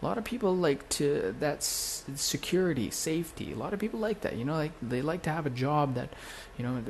[0.01, 3.51] a lot of people like to that's security safety.
[3.51, 5.95] A lot of people like that you know like they like to have a job
[5.95, 6.09] that
[6.57, 6.81] you know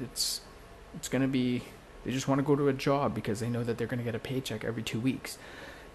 [0.00, 0.40] it's
[0.96, 1.62] it's to be
[2.04, 4.14] they just want to go to a job because they know that they're to get
[4.14, 5.38] a paycheck every 2 weeks.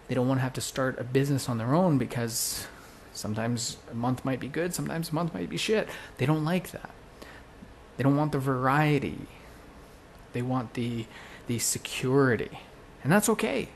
[0.07, 2.67] They don't want to have to start a business on their own because
[3.13, 5.87] sometimes a month might be good sometimes a month might be shit.
[6.17, 6.91] They don't like that.
[7.97, 9.27] They don't want the variety.
[10.33, 11.05] They want the
[11.47, 12.59] the security.
[13.03, 13.69] And that's okay.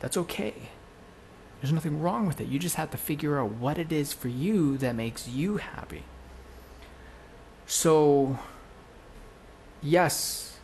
[0.00, 0.70] That's okay
[1.60, 2.48] there's nothing wrong with it.
[2.48, 6.02] You just have to figure out what it is for you that makes you happy.
[7.66, 8.38] So,
[9.82, 10.58] yes,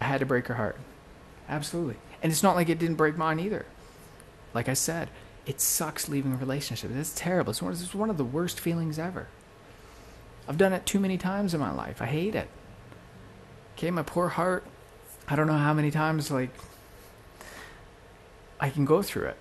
[0.00, 0.78] I had to break her heart.
[1.48, 1.96] Absolutely.
[2.22, 3.66] And it's not like it didn't break mine either.
[4.54, 5.08] Like I said,
[5.46, 6.90] it sucks leaving a relationship.
[6.94, 7.50] It's terrible.
[7.50, 9.28] It's one, it's one of the worst feelings ever.
[10.48, 12.02] I've done it too many times in my life.
[12.02, 12.48] I hate it.
[13.76, 14.64] Okay, my poor heart.
[15.28, 16.50] I don't know how many times, like,
[18.58, 19.36] I can go through it.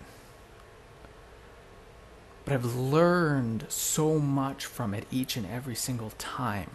[2.49, 6.71] But I've learned so much from it each and every single time.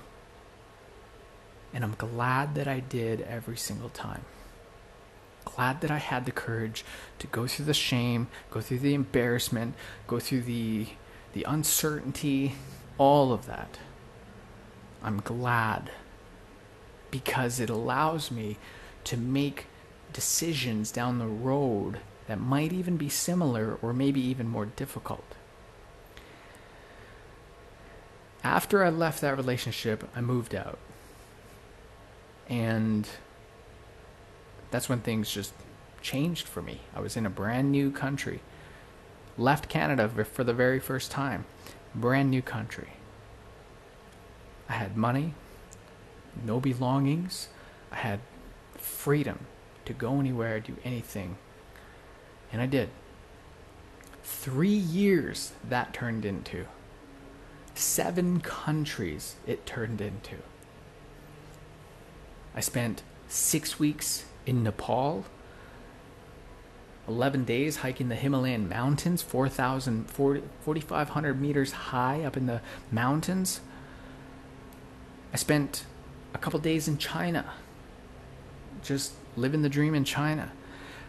[1.72, 4.24] And I'm glad that I did every single time.
[5.44, 6.84] Glad that I had the courage
[7.18, 9.74] to go through the shame, go through the embarrassment,
[10.06, 10.86] go through the
[11.32, 12.54] the uncertainty,
[12.96, 13.76] all of that.
[15.02, 15.90] I'm glad
[17.10, 18.58] because it allows me
[19.02, 19.66] to make
[20.12, 21.98] decisions down the road
[22.28, 25.34] that might even be similar or maybe even more difficult.
[28.44, 30.78] After I left that relationship, I moved out.
[32.48, 33.08] And
[34.70, 35.54] that's when things just
[36.02, 36.80] changed for me.
[36.94, 38.40] I was in a brand new country.
[39.38, 41.46] Left Canada for the very first time.
[41.94, 42.90] Brand new country.
[44.68, 45.34] I had money,
[46.44, 47.48] no belongings.
[47.90, 48.20] I had
[48.76, 49.46] freedom
[49.86, 51.36] to go anywhere, do anything.
[52.52, 52.90] And I did.
[54.22, 56.66] Three years that turned into.
[57.74, 60.36] Seven countries it turned into.
[62.54, 65.24] I spent six weeks in Nepal,
[67.08, 72.60] 11 days hiking the Himalayan mountains, 4,000, 4,500 meters high up in the
[72.90, 73.60] mountains.
[75.32, 75.84] I spent
[76.32, 77.52] a couple days in China,
[78.82, 80.52] just living the dream in China.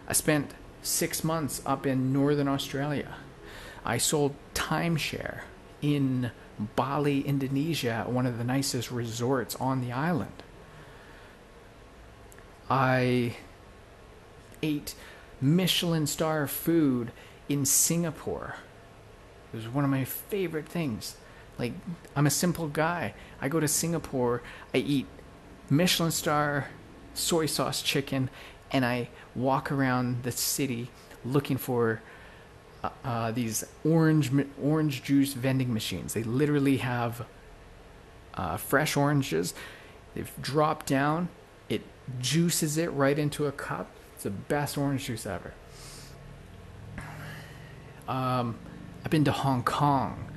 [0.07, 3.16] I spent six months up in northern Australia.
[3.86, 5.41] I sold timeshare
[5.82, 10.43] in Bali, Indonesia, one of the nicest resorts on the island.
[12.69, 13.35] I
[14.63, 14.95] ate
[15.41, 17.11] Michelin star food
[17.49, 18.55] in Singapore.
[19.53, 21.17] It was one of my favorite things.
[21.57, 21.73] Like,
[22.15, 23.13] I'm a simple guy.
[23.39, 24.41] I go to Singapore,
[24.73, 25.05] I eat
[25.69, 26.69] Michelin star
[27.13, 28.29] soy sauce chicken,
[28.71, 30.89] and I walk around the city
[31.23, 32.01] looking for
[32.86, 34.31] uh, uh, these orange
[34.61, 36.13] orange juice vending machines.
[36.13, 37.25] They literally have
[38.33, 39.53] uh, fresh oranges.
[40.13, 41.29] They've dropped down.
[41.69, 41.81] It
[42.19, 43.89] juices it right into a cup.
[44.13, 45.53] It's the best orange juice ever.
[48.07, 48.57] Um,
[49.03, 50.31] I've been to Hong Kong,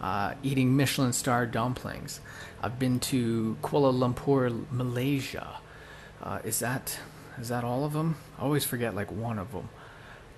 [0.00, 2.20] uh, eating Michelin star dumplings.
[2.62, 5.58] I've been to Kuala Lumpur, Malaysia.
[6.22, 6.98] Uh, is that
[7.40, 8.16] is that all of them?
[8.38, 9.68] I always forget like one of them.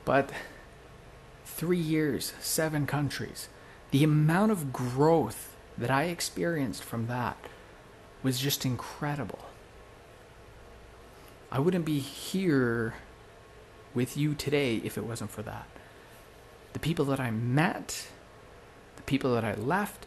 [0.05, 0.31] But
[1.57, 3.49] three years, seven countries.
[3.91, 7.39] The amount of growth that I experienced from that
[8.23, 9.39] was just incredible.
[11.51, 12.95] I wouldn't be here
[13.95, 15.67] with you today if it wasn't for that.
[16.75, 18.07] The people that I met,
[18.97, 20.05] the people that I left,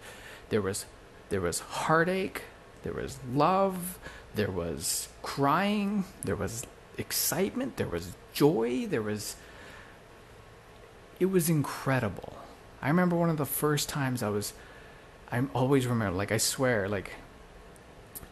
[0.50, 0.86] there was
[1.30, 2.44] there was heartache,
[2.84, 3.98] there was love,
[4.36, 6.66] there was crying, there was
[6.98, 9.36] excitement, there was joy, there was
[11.20, 12.38] it was incredible.
[12.82, 14.54] I remember one of the first times I was
[15.32, 17.12] I always remember like I swear like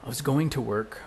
[0.04, 1.02] I was going to work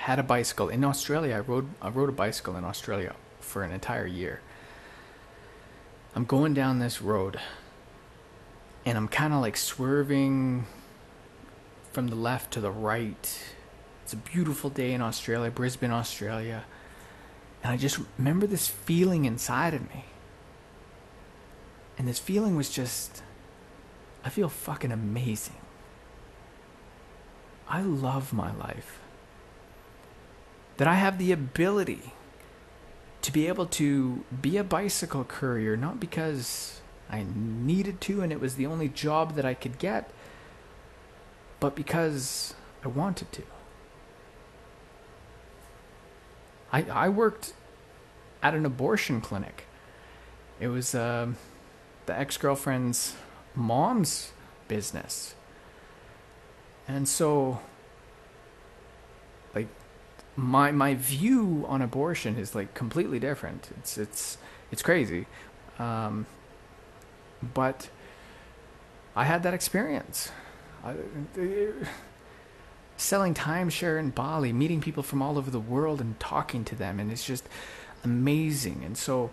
[0.00, 1.36] had a bicycle in Australia.
[1.36, 4.40] I rode I rode a bicycle in Australia for an entire year.
[6.14, 7.38] I'm going down this road
[8.86, 10.66] and I'm kind of like swerving
[11.92, 13.42] from the left to the right.
[14.02, 16.64] It's a beautiful day in Australia, Brisbane, Australia.
[17.62, 20.06] And I just remember this feeling inside of me.
[22.00, 23.22] And this feeling was just,
[24.24, 25.58] I feel fucking amazing.
[27.68, 29.00] I love my life.
[30.78, 32.14] That I have the ability
[33.20, 36.80] to be able to be a bicycle courier, not because
[37.10, 40.10] I needed to and it was the only job that I could get,
[41.60, 43.42] but because I wanted to.
[46.72, 47.52] I, I worked
[48.42, 49.66] at an abortion clinic.
[50.60, 51.32] It was uh,
[52.10, 53.14] the ex girlfriend's
[53.54, 54.32] mom's
[54.66, 55.36] business.
[56.88, 57.60] And so,
[59.54, 59.68] like,
[60.34, 63.70] my my view on abortion is like completely different.
[63.78, 64.38] It's it's
[64.72, 65.26] it's crazy,
[65.78, 66.26] um,
[67.54, 67.88] but
[69.14, 70.32] I had that experience.
[70.84, 70.96] I,
[72.96, 76.98] selling timeshare in Bali, meeting people from all over the world and talking to them,
[76.98, 77.48] and it's just
[78.02, 78.82] amazing.
[78.84, 79.30] And so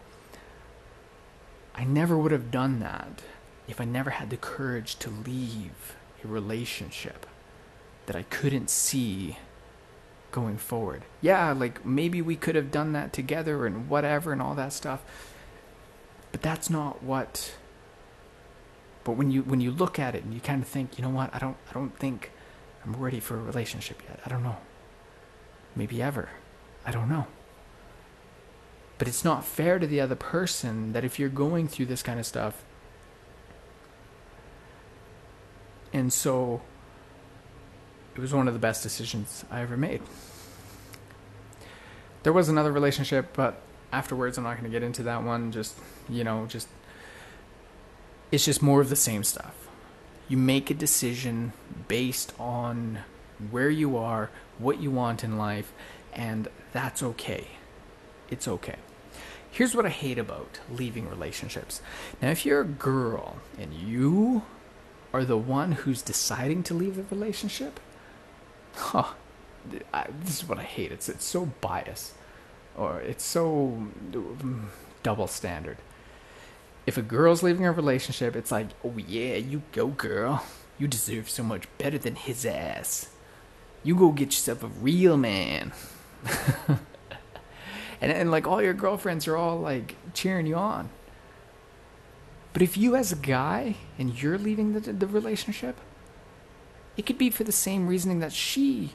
[1.78, 3.21] I never would have done that
[3.67, 7.28] if I never had the courage to leave a relationship
[8.07, 9.38] that I couldn't see
[10.32, 11.03] going forward.
[11.21, 15.03] Yeah, like maybe we could have done that together and whatever and all that stuff.
[16.32, 17.53] But that's not what
[19.07, 21.09] but when you when you look at it and you kind of think, you know
[21.09, 21.34] what?
[21.34, 22.32] I don't I don't think
[22.84, 24.19] I'm ready for a relationship yet.
[24.25, 24.57] I don't know.
[25.78, 26.28] Maybe ever.
[26.86, 27.28] I don't know.
[28.97, 32.19] But it's not fair to the other person that if you're going through this kind
[32.19, 32.63] of stuff,
[35.93, 36.61] and so
[38.15, 40.01] it was one of the best decisions I ever made.
[42.23, 43.61] There was another relationship, but
[43.93, 45.51] afterwards, I'm not going to get into that one.
[45.51, 45.77] Just,
[46.09, 46.67] you know, just,
[48.31, 49.67] it's just more of the same stuff
[50.27, 51.53] you make a decision
[51.87, 52.99] based on
[53.49, 55.71] where you are, what you want in life,
[56.13, 57.47] and that's okay.
[58.29, 58.75] It's okay.
[59.57, 61.81] Here's what I hate about leaving relationships.
[62.21, 64.43] Now, if you're a girl and you
[65.11, 67.79] are the one who's deciding to leave the relationship,
[68.75, 69.13] huh,
[69.91, 70.91] I, this is what I hate.
[70.91, 72.13] It's it's so biased,
[72.77, 74.65] or it's so mm,
[75.01, 75.77] double standard.
[76.85, 80.45] If a girl's leaving a relationship, it's like, oh yeah, you go, girl.
[80.77, 83.09] You deserve so much better than his ass.
[83.83, 85.73] You go get yourself a real man.
[88.01, 90.89] and and like all your girlfriends are all like cheering you on.
[92.53, 95.79] But if you as a guy and you're leaving the the relationship,
[96.95, 98.93] it could be for the same reasoning that she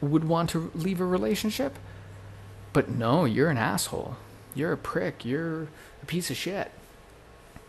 [0.00, 1.78] would want to leave a relationship.
[2.72, 4.16] But no, you're an asshole.
[4.54, 5.24] You're a prick.
[5.24, 5.68] You're
[6.02, 6.70] a piece of shit.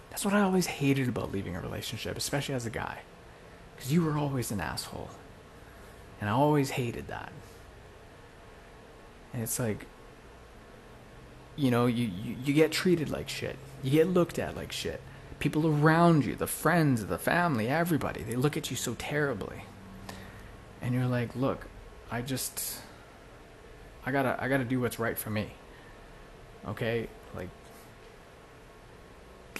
[0.09, 2.99] That's what I always hated about leaving a relationship, especially as a guy.
[3.75, 5.09] Because you were always an asshole.
[6.19, 7.31] And I always hated that.
[9.33, 9.85] And it's like,
[11.55, 13.57] you know, you, you, you get treated like shit.
[13.83, 15.01] You get looked at like shit.
[15.39, 19.63] People around you, the friends, the family, everybody, they look at you so terribly.
[20.81, 21.67] And you're like, look,
[22.11, 22.79] I just
[24.05, 25.51] I gotta I gotta do what's right for me.
[26.67, 27.07] Okay?
[27.35, 27.49] Like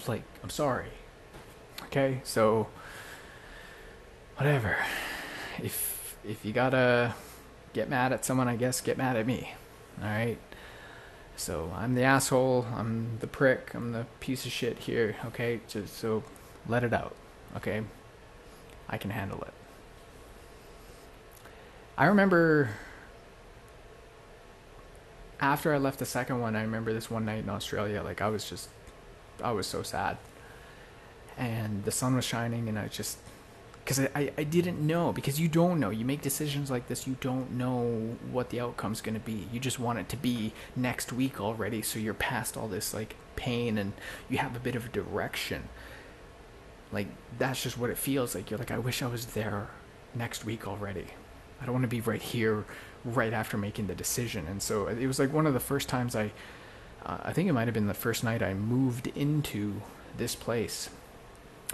[0.08, 0.90] like I'm sorry.
[1.86, 2.22] Okay?
[2.24, 2.68] So
[4.38, 4.78] whatever.
[5.62, 7.16] If if you gotta
[7.74, 9.54] get mad at someone, I guess get mad at me.
[10.02, 10.40] Alright?
[11.38, 15.60] So I'm the asshole, I'm the prick, I'm the piece of shit here, okay?
[15.68, 16.24] Just so
[16.68, 17.16] let it out.
[17.58, 17.84] Okay?
[18.88, 19.54] I can handle it.
[21.98, 22.70] I remember
[25.40, 28.30] after I left the second one, I remember this one night in Australia, like I
[28.30, 28.70] was just,
[29.44, 30.18] I was so sad.
[31.38, 33.18] And the sun was shining, and I just,
[33.86, 35.92] because I, I, didn't know, because you don't know.
[35.92, 39.48] You make decisions like this, you don't know what the outcome's going to be.
[39.54, 43.16] You just want it to be next week already, so you're past all this, like,
[43.36, 43.94] pain, and
[44.28, 45.70] you have a bit of a direction.
[46.92, 47.06] Like,
[47.38, 48.50] that's just what it feels like.
[48.50, 49.68] You're like, I wish I was there
[50.16, 51.06] next week already.
[51.62, 52.66] I don't want to be right here
[53.04, 54.48] right after making the decision.
[54.48, 56.32] And so it was like one of the first times I,
[57.06, 59.82] uh, I think it might have been the first night I moved into
[60.18, 60.90] this place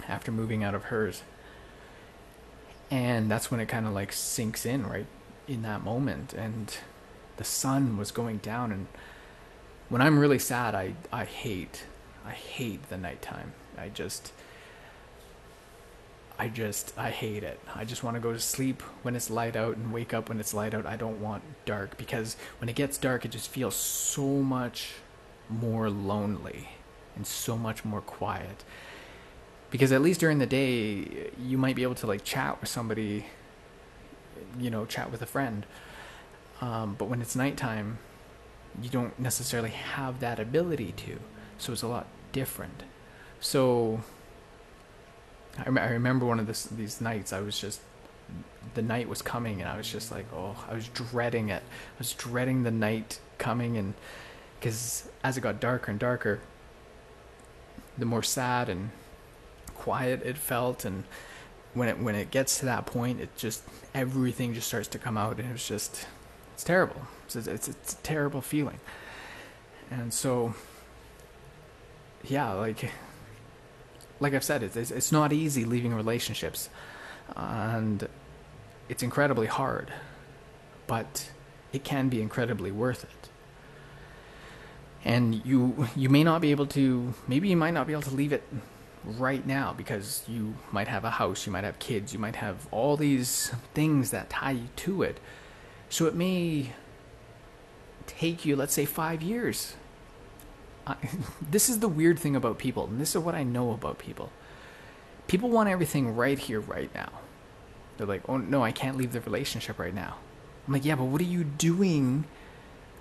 [0.06, 1.22] after moving out of hers.
[2.92, 5.06] And that's when it kind of like sinks in right
[5.48, 6.34] in that moment.
[6.34, 6.76] And
[7.38, 8.70] the sun was going down.
[8.70, 8.86] And
[9.88, 11.86] when I'm really sad, I, I hate,
[12.26, 13.54] I hate the nighttime.
[13.78, 14.32] I just,
[16.38, 17.60] I just I hate it.
[17.74, 20.38] I just want to go to sleep when it's light out and wake up when
[20.38, 20.84] it's light out.
[20.84, 24.90] I don't want dark because when it gets dark it just feels so much
[25.48, 26.68] more lonely
[27.16, 28.64] and so much more quiet.
[29.72, 33.26] Because at least during the day you might be able to like chat with somebody
[34.58, 35.66] you know, chat with a friend.
[36.60, 37.98] Um, but when it's nighttime,
[38.80, 41.18] you don't necessarily have that ability to.
[41.58, 42.82] So it's a lot different.
[43.40, 44.02] So
[45.58, 47.32] I, I remember one of this, these nights.
[47.32, 47.80] I was just
[48.74, 51.62] the night was coming, and I was just like, oh, I was dreading it.
[51.62, 53.94] I was dreading the night coming, and
[54.58, 56.40] because as it got darker and darker,
[57.98, 58.90] the more sad and
[59.82, 61.02] quiet it felt, and
[61.74, 63.64] when it when it gets to that point, it just
[63.94, 66.06] everything just starts to come out, and it's just
[66.54, 67.02] it's terrible.
[67.24, 68.78] It's it's, it's a terrible feeling,
[69.90, 70.54] and so
[72.24, 72.92] yeah, like
[74.20, 76.70] like I've said, it's, it's not easy leaving relationships,
[77.34, 78.08] and
[78.88, 79.92] it's incredibly hard,
[80.86, 81.30] but
[81.72, 83.28] it can be incredibly worth it.
[85.04, 88.14] And you you may not be able to maybe you might not be able to
[88.14, 88.44] leave it
[89.04, 92.66] right now because you might have a house, you might have kids, you might have
[92.70, 95.18] all these things that tie you to it.
[95.88, 96.72] So it may
[98.06, 99.74] take you, let's say, five years
[100.86, 100.96] I,
[101.50, 104.30] this is the weird thing about people, and this is what I know about people.
[105.26, 107.10] People want everything right here, right now.
[107.96, 110.16] They're like, oh no, I can't leave the relationship right now.
[110.66, 112.24] I'm like, yeah, but what are you doing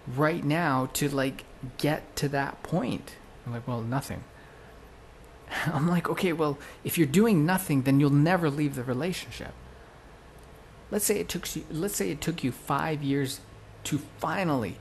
[0.08, 1.46] right now to like
[1.78, 3.16] get to that point?
[3.46, 4.24] I'm like, well, nothing.
[5.68, 9.54] I'm like, okay, well, if you're doing nothing, then you'll never leave the relationship.
[10.90, 13.40] Let's say it took you, let's say it took you five years
[13.86, 14.78] to finally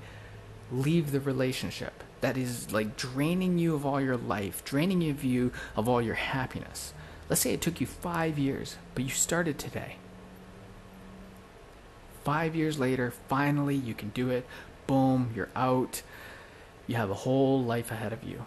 [0.73, 5.25] leave the relationship that is like draining you of all your life, draining you of
[5.25, 6.93] you of all your happiness.
[7.29, 9.97] Let's say it took you five years, but you started today.
[12.25, 14.47] Five years later, finally you can do it.
[14.87, 16.03] Boom, you're out.
[16.87, 18.45] You have a whole life ahead of you.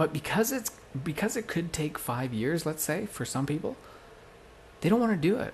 [0.00, 0.70] But because it's
[1.04, 3.76] because it could take five years, let's say, for some people,
[4.80, 5.52] they don't want to do it.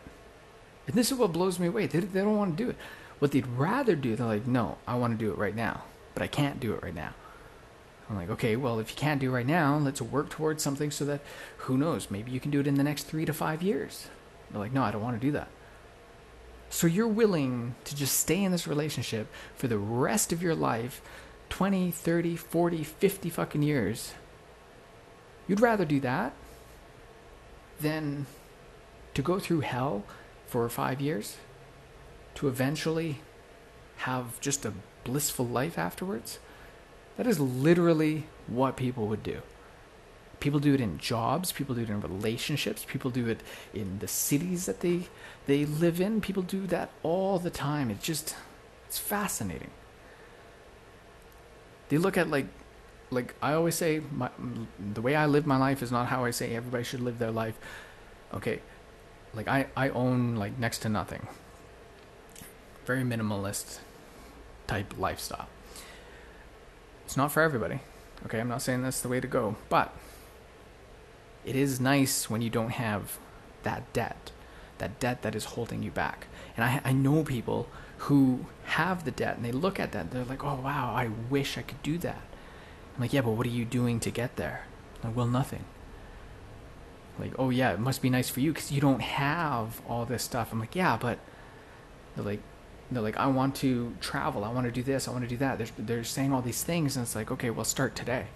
[0.87, 1.87] And this is what blows me away.
[1.89, 2.77] They, they don't want to do it.
[3.19, 5.83] What they'd rather do, they're like, no, I want to do it right now
[6.17, 7.13] but I can't do it right now.
[8.09, 10.91] I'm like, okay, well, if you can't do it right now, let's work towards something
[10.91, 11.21] so that
[11.59, 14.09] who knows, maybe you can do it in the next three to five years.
[14.51, 15.49] They're like, no, I don't want to do that.
[16.71, 19.27] So you're willing to just stay in this relationship
[19.57, 21.03] for the rest of your life
[21.51, 24.15] 20, 30, 40, 50 fucking years.
[25.49, 26.33] You'd rather do that
[27.81, 28.27] than
[29.15, 30.05] to go through hell
[30.47, 31.37] for five years
[32.35, 33.21] to eventually
[33.99, 34.73] have just a
[35.05, 36.39] blissful life afterwards?
[37.17, 39.43] That is literally what people would do.
[40.39, 43.41] People do it in jobs, people do it in relationships, people do it
[43.73, 45.09] in the cities that they
[45.47, 46.21] they live in.
[46.21, 47.91] People do that all the time.
[47.91, 48.37] It's just
[48.87, 49.71] it's fascinating.
[51.89, 52.47] They look at like
[53.11, 54.31] like I always say my,
[54.95, 57.31] the way I live my life is not how I say everybody should live their
[57.31, 57.59] life.
[58.35, 58.61] Okay.
[59.35, 61.27] Like I I own like next to nothing.
[62.85, 63.79] Very minimalist
[64.67, 65.49] type lifestyle.
[67.05, 67.81] It's not for everybody.
[68.25, 69.95] Okay, I'm not saying that's the way to go, but
[71.45, 73.19] it is nice when you don't have
[73.63, 74.33] that debt,
[74.79, 76.27] that debt that is holding you back.
[76.57, 80.11] And I, I know people who have the debt and they look at that and
[80.11, 82.23] they're like, oh, wow, I wish I could do that.
[82.97, 84.65] I'm like, yeah, but what are you doing to get there?
[85.05, 85.65] Like, well, nothing.
[87.19, 90.23] Like, oh, yeah, it must be nice for you because you don't have all this
[90.23, 90.51] stuff.
[90.51, 91.19] I'm like, yeah, but
[92.15, 92.41] they're like,
[92.91, 94.45] they're like, I want to travel.
[94.45, 95.09] I want to do this.
[95.09, 95.59] I want to do that.
[95.59, 98.27] They're, they're saying all these things, and it's like, okay, well, start today.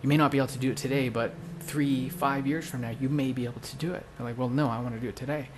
[0.00, 2.90] You may not be able to do it today, but three, five years from now,
[2.98, 4.06] you may be able to do it.
[4.16, 5.48] They're like, well, no, I want to do it today.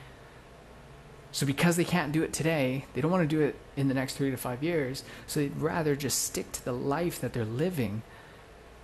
[1.33, 3.95] So because they can't do it today, they don't want to do it in the
[3.95, 5.03] next three to five years.
[5.27, 8.03] So they'd rather just stick to the life that they're living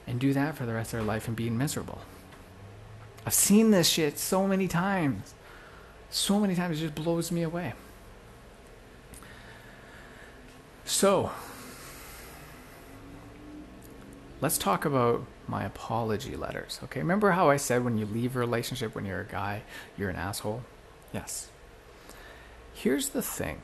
[0.07, 2.01] and do that for the rest of their life and being miserable.
[3.27, 5.35] I've seen this shit so many times.
[6.09, 7.75] So many times it just blows me away.
[10.87, 11.31] So,
[14.41, 16.81] let's talk about my apology letters.
[16.85, 19.63] Okay, remember how I said when you leave a relationship, when you're a guy,
[19.99, 20.63] you're an asshole?
[21.13, 21.51] Yes.
[22.81, 23.61] Here's the thing.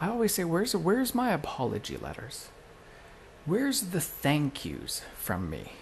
[0.00, 2.48] I always say, where's where's my apology letters?
[3.46, 5.74] Where's the thank yous from me?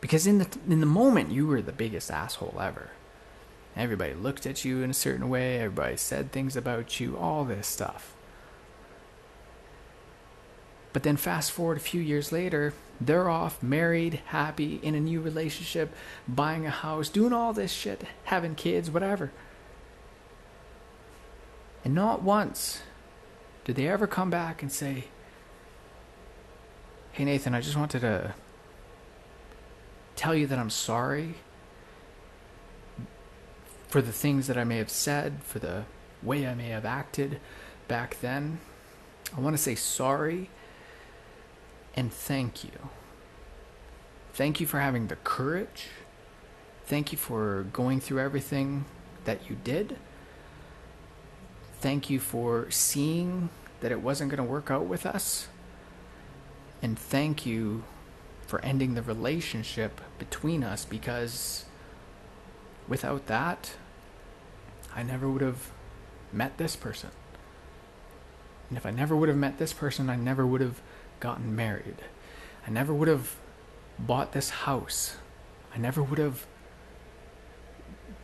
[0.00, 2.90] Because in the in the moment you were the biggest asshole ever.
[3.76, 7.68] Everybody looked at you in a certain way, everybody said things about you, all this
[7.68, 8.16] stuff.
[10.92, 15.20] But then fast forward a few years later, they're off, married, happy, in a new
[15.20, 15.94] relationship,
[16.26, 19.30] buying a house, doing all this shit, having kids, whatever.
[21.84, 22.82] And not once
[23.64, 25.04] did they ever come back and say,
[27.12, 28.34] Hey Nathan, I just wanted to
[30.16, 31.34] tell you that I'm sorry
[33.88, 35.84] for the things that I may have said, for the
[36.22, 37.38] way I may have acted
[37.86, 38.58] back then.
[39.36, 40.50] I want to say sorry
[41.94, 42.88] and thank you.
[44.32, 45.88] Thank you for having the courage.
[46.86, 48.84] Thank you for going through everything
[49.24, 49.96] that you did.
[51.84, 55.48] Thank you for seeing that it wasn't going to work out with us.
[56.80, 57.84] And thank you
[58.46, 61.66] for ending the relationship between us because
[62.88, 63.72] without that,
[64.96, 65.72] I never would have
[66.32, 67.10] met this person.
[68.70, 70.80] And if I never would have met this person, I never would have
[71.20, 71.98] gotten married.
[72.66, 73.36] I never would have
[73.98, 75.18] bought this house.
[75.74, 76.46] I never would have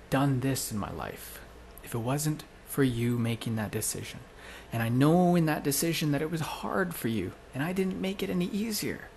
[0.08, 1.42] done this in my life
[1.84, 4.20] if it wasn't for you making that decision.
[4.72, 8.00] And I know in that decision that it was hard for you, and I didn't
[8.00, 9.08] make it any easier.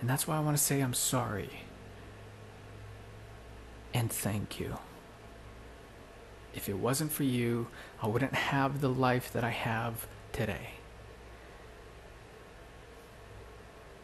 [0.00, 1.50] And that's why I want to say I'm sorry.
[3.92, 4.78] And thank you.
[6.54, 7.68] If it wasn't for you,
[8.02, 10.70] I wouldn't have the life that I have today.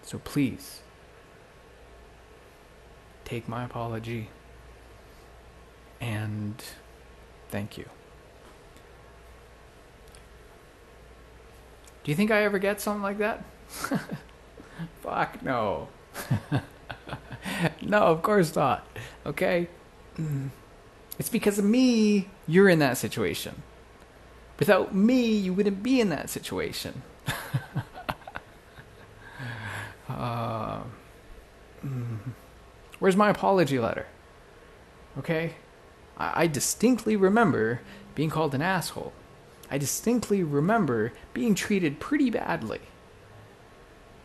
[0.03, 0.81] So please,
[3.25, 4.29] take my apology
[6.01, 6.63] and
[7.51, 7.87] thank you.
[12.09, 13.45] Do you think I ever get something like that?
[15.03, 15.89] Fuck no.
[17.83, 18.87] no, of course not.
[19.27, 19.69] Okay?
[21.19, 23.61] It's because of me you're in that situation.
[24.59, 27.03] Without me, you wouldn't be in that situation.
[30.09, 30.81] Uh,
[31.85, 32.19] mm,
[32.99, 34.07] where's my apology letter?
[35.19, 35.53] Okay?
[36.17, 37.83] I, I distinctly remember
[38.15, 39.13] being called an asshole.
[39.71, 42.81] I distinctly remember being treated pretty badly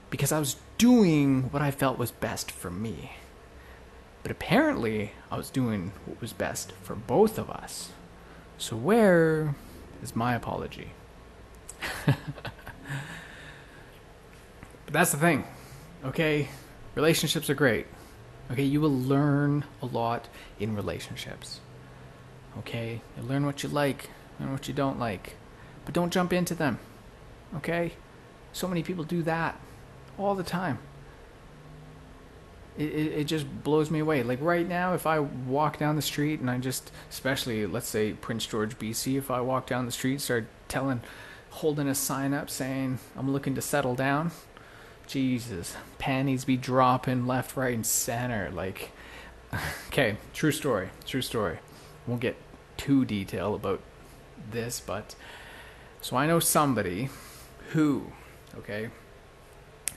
[0.10, 3.14] because I was doing what I felt was best for me.
[4.22, 7.92] But apparently, I was doing what was best for both of us.
[8.58, 9.56] So, where
[10.02, 10.92] is my apology?
[12.06, 12.16] but
[14.88, 15.44] that's the thing
[16.06, 16.50] Okay?
[16.96, 17.88] Relationships are great.
[18.52, 18.64] Okay?
[18.64, 20.28] You will learn a lot
[20.60, 21.62] in relationships.
[22.60, 23.02] Okay?
[23.18, 24.10] You learn what you like,
[24.40, 25.36] learn what you don't like.
[25.86, 26.80] But don't jump into them.
[27.58, 27.94] Okay?
[28.52, 29.60] So many people do that
[30.18, 30.80] all the time.
[32.78, 34.24] It, it, it just blows me away.
[34.24, 38.14] Like right now, if I walk down the street and I just, especially let's say
[38.14, 41.02] Prince George, BC, if I walk down the street, start telling,
[41.52, 44.32] holding a sign up saying I'm looking to settle down,
[45.06, 48.50] Jesus, panties be dropping left, right, and center.
[48.52, 48.92] Like,
[49.88, 51.60] okay, true story, true story.
[52.08, 52.36] Won't get
[52.78, 53.82] too detail about
[54.52, 55.16] this, but
[56.02, 57.10] so I know somebody
[57.72, 58.12] who,
[58.58, 58.90] okay,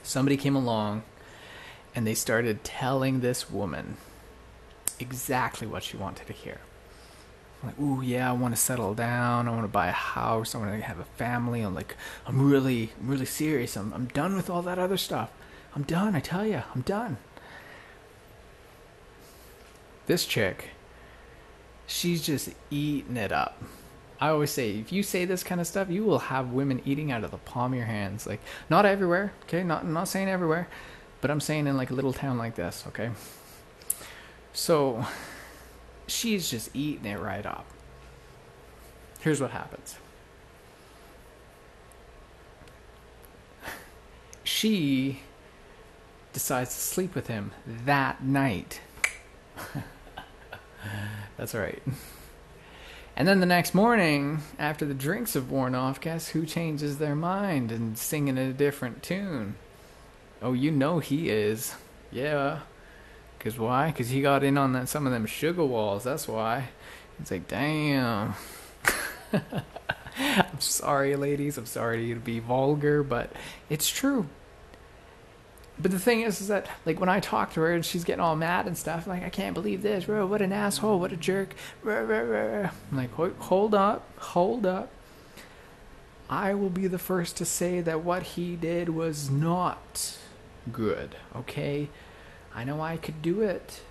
[0.03, 1.03] somebody came along
[1.93, 3.97] and they started telling this woman
[4.99, 6.59] exactly what she wanted to hear.
[7.63, 9.47] like, ooh, yeah, I want to settle down.
[9.47, 10.53] I want to buy a house.
[10.53, 11.61] I want to have a family.
[11.61, 11.95] I'm like,
[12.25, 13.75] I'm really, I'm really serious.
[13.75, 15.31] I'm, I'm done with all that other stuff.
[15.75, 16.15] I'm done.
[16.15, 17.17] I tell you, I'm done.
[20.05, 20.69] This chick,
[21.85, 23.61] she's just eating it up.
[24.19, 27.11] I always say, if you say this kind of stuff, you will have women eating
[27.11, 28.25] out of the palm of your hands.
[28.25, 29.63] Like, not everywhere, okay?
[29.63, 30.67] Not not saying everywhere,
[31.21, 33.11] but I'm saying in like a little town like this, okay?
[34.53, 35.05] So,
[36.07, 37.65] she's just eating it right up.
[39.19, 39.97] Here's what happens.
[44.43, 45.19] She
[46.33, 47.51] decides to sleep with him
[47.85, 48.81] that night.
[51.37, 51.83] That's right.
[53.17, 57.15] And then the next morning, after the drinks have worn off, guess who changes their
[57.15, 59.55] mind and singing a different tune?
[60.39, 61.73] Oh, you know he is.
[62.11, 62.59] Yeah.
[63.39, 63.91] Cause why?
[63.97, 66.03] Cause he got in on that, some of them sugar walls.
[66.03, 66.69] That's why.
[67.19, 68.35] It's like, damn.
[70.19, 71.57] I'm sorry, ladies.
[71.57, 73.31] I'm sorry to be vulgar, but
[73.67, 74.29] it's true
[75.79, 78.21] but the thing is, is that like when I talk to her and she's getting
[78.21, 80.25] all mad and stuff, like I can't believe this, bro.
[80.25, 80.99] What an asshole!
[80.99, 81.53] What a jerk!
[82.91, 84.89] I'm like, hold up, hold up.
[86.29, 90.17] I will be the first to say that what he did was not
[90.71, 91.15] good.
[91.35, 91.89] Okay,
[92.53, 93.81] I know I could do it,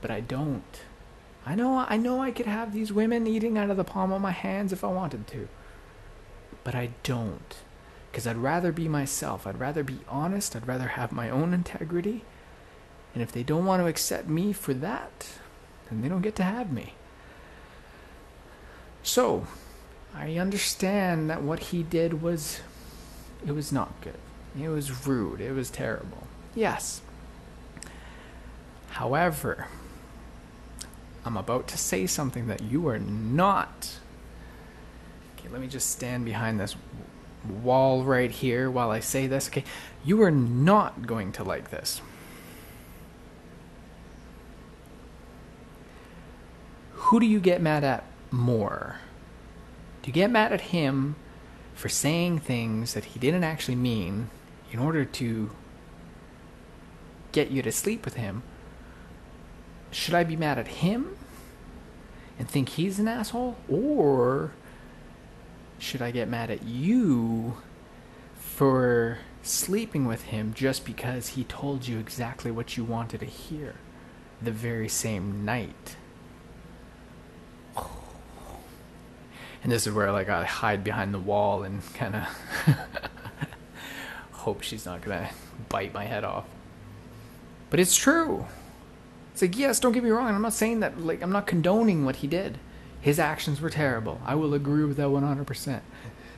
[0.00, 0.80] but I don't.
[1.46, 4.20] I know, I know I could have these women eating out of the palm of
[4.20, 5.48] my hands if I wanted to,
[6.62, 7.56] but I don't
[8.14, 9.44] because I'd rather be myself.
[9.44, 10.54] I'd rather be honest.
[10.54, 12.22] I'd rather have my own integrity.
[13.12, 15.26] And if they don't want to accept me for that,
[15.90, 16.94] then they don't get to have me.
[19.02, 19.48] So,
[20.14, 22.60] I understand that what he did was
[23.44, 24.14] it was not good.
[24.56, 25.40] It was rude.
[25.40, 26.28] It was terrible.
[26.54, 27.02] Yes.
[28.90, 29.66] However,
[31.24, 33.98] I'm about to say something that you are not.
[35.36, 36.76] Okay, let me just stand behind this
[37.44, 39.48] wall right here while I say this.
[39.48, 39.64] Okay,
[40.04, 42.00] you are not going to like this.
[46.92, 48.96] Who do you get mad at more?
[50.02, 51.16] Do you get mad at him
[51.74, 54.30] for saying things that he didn't actually mean
[54.72, 55.50] in order to
[57.32, 58.42] get you to sleep with him?
[59.90, 61.16] Should I be mad at him
[62.38, 63.56] and think he's an asshole?
[63.68, 64.52] Or
[65.78, 67.58] should I get mad at you
[68.36, 73.74] for sleeping with him just because he told you exactly what you wanted to hear
[74.40, 75.96] the very same night?
[79.64, 82.24] And this is where like I hide behind the wall and kind of
[84.32, 85.30] hope she's not gonna
[85.70, 86.44] bite my head off.
[87.70, 88.44] But it's true.
[89.32, 90.28] It's like yes, don't get me wrong.
[90.28, 92.58] I'm not saying that like I'm not condoning what he did.
[93.04, 94.18] His actions were terrible.
[94.24, 95.80] I will agree with that 100%.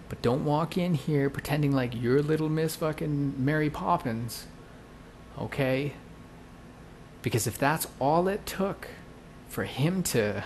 [0.08, 4.48] But don't walk in here pretending like you're little Miss fucking Mary Poppins.
[5.38, 5.92] Okay?
[7.22, 8.88] Because if that's all it took
[9.48, 10.42] for him to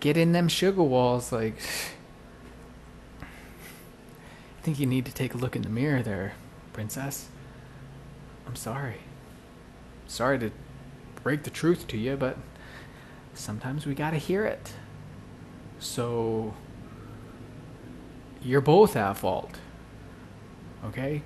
[0.00, 1.58] get in them sugar walls, like.
[3.20, 6.32] I think you need to take a look in the mirror there,
[6.72, 7.28] princess.
[8.46, 9.00] I'm sorry.
[10.06, 10.50] Sorry to
[11.22, 12.38] break the truth to you, but
[13.34, 14.72] sometimes we gotta hear it.
[15.78, 16.54] So
[18.42, 19.58] you're both at fault.
[20.84, 21.22] Okay?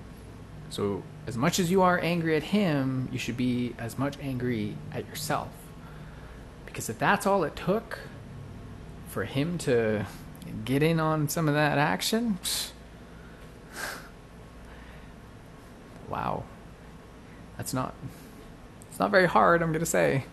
[0.71, 4.77] So as much as you are angry at him, you should be as much angry
[4.93, 5.49] at yourself.
[6.65, 7.99] Because if that's all it took
[9.09, 10.07] for him to
[10.65, 12.39] get in on some of that action,
[16.09, 16.45] wow.
[17.57, 17.95] That's not
[18.97, 20.25] it's not very hard, I'm going to say.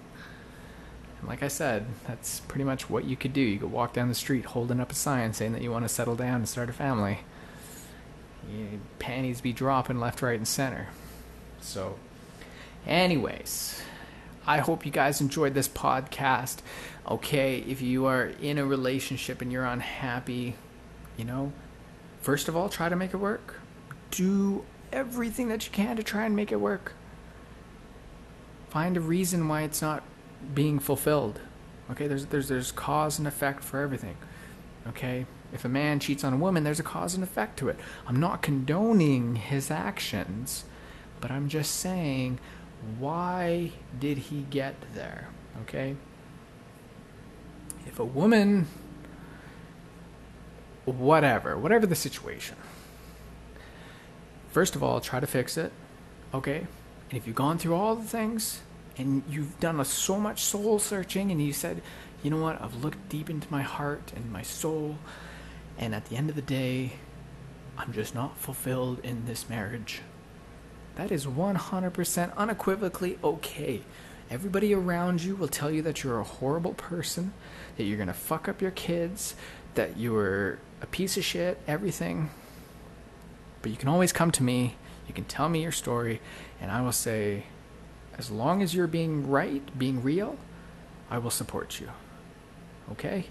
[1.23, 3.39] And like I said, that's pretty much what you could do.
[3.39, 5.89] You could walk down the street holding up a sign saying that you want to
[5.89, 7.19] settle down and start a family.
[8.51, 10.89] You, panties be dropping left, right, and center.
[11.61, 11.97] So,
[12.85, 13.81] anyways,
[14.45, 16.57] I hope you guys enjoyed this podcast.
[17.07, 20.55] Okay, if you are in a relationship and you're unhappy,
[21.15, 21.53] you know,
[22.19, 23.61] first of all, try to make it work.
[24.11, 26.91] Do everything that you can to try and make it work.
[28.67, 30.03] Find a reason why it's not
[30.53, 31.39] being fulfilled.
[31.91, 34.17] Okay, there's there's there's cause and effect for everything.
[34.87, 35.25] Okay?
[35.53, 37.77] If a man cheats on a woman, there's a cause and effect to it.
[38.07, 40.65] I'm not condoning his actions,
[41.21, 42.39] but I'm just saying
[42.99, 45.29] why did he get there?
[45.61, 45.95] Okay?
[47.85, 48.67] If a woman
[50.85, 52.57] whatever, whatever the situation.
[54.51, 55.71] First of all, try to fix it.
[56.33, 56.67] Okay?
[57.09, 58.61] And if you've gone through all the things
[58.97, 61.81] and you've done a, so much soul searching and you said,
[62.21, 64.97] you know what, I've looked deep into my heart and my soul,
[65.77, 66.93] and at the end of the day,
[67.77, 70.01] I'm just not fulfilled in this marriage.
[70.95, 73.81] That is 100% unequivocally okay.
[74.29, 77.33] Everybody around you will tell you that you're a horrible person,
[77.77, 79.35] that you're going to fuck up your kids,
[79.73, 82.29] that you're a piece of shit, everything.
[83.61, 84.75] But you can always come to me,
[85.07, 86.21] you can tell me your story,
[86.61, 87.43] and I will say,
[88.17, 90.37] as long as you're being right, being real,
[91.09, 91.89] I will support you.
[92.91, 93.25] Okay?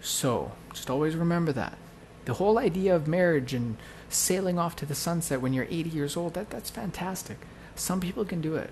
[0.00, 1.78] So, just always remember that.
[2.24, 3.76] The whole idea of marriage and
[4.08, 7.38] sailing off to the sunset when you're 80 years old, that, that's fantastic.
[7.74, 8.70] Some people can do it.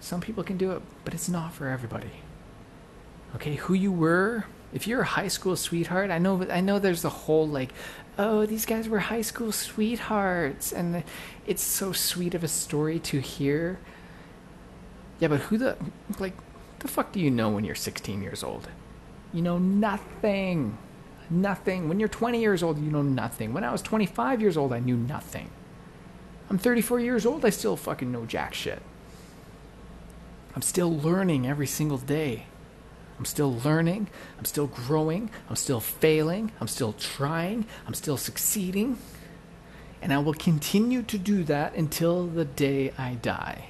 [0.00, 2.10] Some people can do it, but it's not for everybody.
[3.36, 7.02] Okay, who you were, if you're a high school sweetheart, I know I know there's
[7.02, 7.72] the whole like,
[8.18, 11.02] oh, these guys were high school sweethearts and
[11.46, 13.78] it's so sweet of a story to hear.
[15.20, 15.76] Yeah, but who the
[16.18, 16.34] like
[16.80, 18.68] the fuck do you know when you're 16 years old?
[19.32, 20.78] You know nothing.
[21.30, 21.88] Nothing.
[21.88, 23.54] When you're 20 years old, you know nothing.
[23.54, 25.50] When I was 25 years old, I knew nothing.
[26.50, 28.82] I'm 34 years old, I still fucking know jack shit.
[30.54, 32.44] I'm still learning every single day.
[33.22, 34.08] I'm still learning.
[34.36, 35.30] I'm still growing.
[35.48, 36.50] I'm still failing.
[36.60, 37.66] I'm still trying.
[37.86, 38.98] I'm still succeeding.
[40.02, 43.68] And I will continue to do that until the day I die.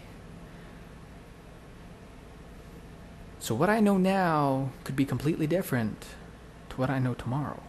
[3.40, 6.07] So, what I know now could be completely different
[6.70, 7.61] to what I know tomorrow.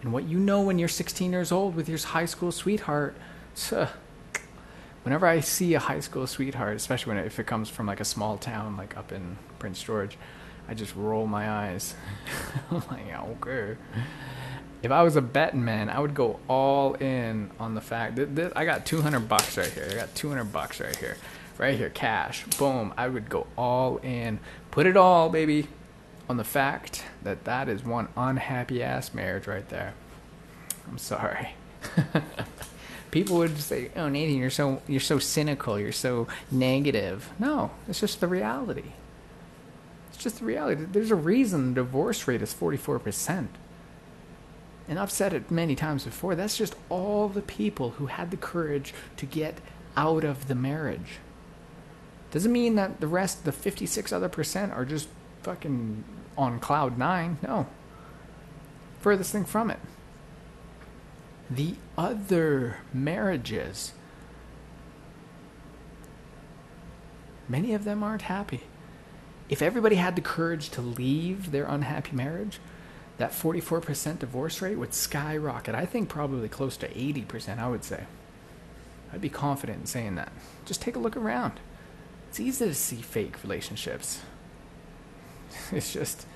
[0.00, 3.14] And what you know when you're 16 years old with your high school sweetheart,
[3.70, 3.86] uh,
[5.02, 8.00] whenever I see a high school sweetheart, especially when it, if it comes from like
[8.00, 10.16] a small town like up in Prince George,
[10.68, 11.94] I just roll my eyes.
[12.70, 13.76] I'm like, okay.
[14.82, 18.34] If I was a betting man, I would go all in on the fact that,
[18.36, 19.88] that I got 200 bucks right here.
[19.90, 21.16] I got 200 bucks right here,
[21.58, 22.44] right here, cash.
[22.58, 22.92] Boom.
[22.96, 24.40] I would go all in,
[24.70, 25.68] put it all, baby,
[26.28, 29.94] on the fact that that is one unhappy ass marriage right there.
[30.88, 31.54] I'm sorry.
[33.12, 35.78] People would say, "Oh, Nathan, you're so you're so cynical.
[35.78, 38.92] You're so negative." No, it's just the reality.
[40.08, 40.86] It's just the reality.
[40.90, 43.48] There's a reason the divorce rate is 44%.
[44.88, 46.34] And I've said it many times before.
[46.34, 49.60] That's just all the people who had the courage to get
[49.96, 51.18] out of the marriage.
[52.30, 55.08] Doesn't mean that the rest, the 56 other percent, are just
[55.42, 56.04] fucking
[56.36, 57.38] on cloud nine.
[57.42, 57.66] No.
[59.00, 59.78] Furthest thing from it.
[61.54, 63.92] The other marriages,
[67.46, 68.62] many of them aren't happy.
[69.50, 72.58] If everybody had the courage to leave their unhappy marriage,
[73.18, 75.74] that 44% divorce rate would skyrocket.
[75.74, 78.04] I think probably close to 80%, I would say.
[79.12, 80.32] I'd be confident in saying that.
[80.64, 81.60] Just take a look around.
[82.30, 84.20] It's easy to see fake relationships.
[85.70, 86.26] It's just,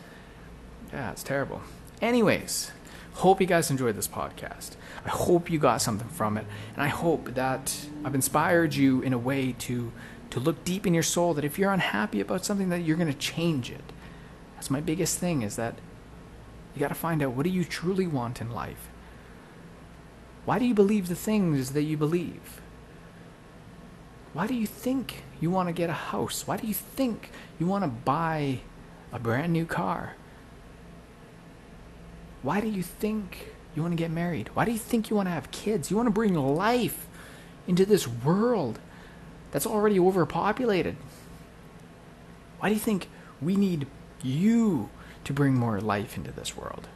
[0.92, 1.62] yeah, it's terrible.
[2.02, 2.70] Anyways,
[3.16, 4.76] hope you guys enjoyed this podcast.
[5.04, 9.12] I hope you got something from it, and I hope that I've inspired you in
[9.12, 9.92] a way to
[10.30, 13.12] to look deep in your soul that if you're unhappy about something that you're going
[13.12, 13.92] to change it.
[14.54, 15.76] That's my biggest thing is that
[16.74, 18.90] you got to find out what do you truly want in life?
[20.44, 22.60] Why do you believe the things that you believe?
[24.32, 26.46] Why do you think you want to get a house?
[26.46, 28.60] Why do you think you want to buy
[29.12, 30.16] a brand new car?
[32.42, 34.50] Why do you think you want to get married?
[34.54, 35.90] Why do you think you want to have kids?
[35.90, 37.06] You want to bring life
[37.66, 38.78] into this world
[39.50, 40.96] that's already overpopulated.
[42.58, 43.08] Why do you think
[43.40, 43.86] we need
[44.22, 44.90] you
[45.24, 46.88] to bring more life into this world?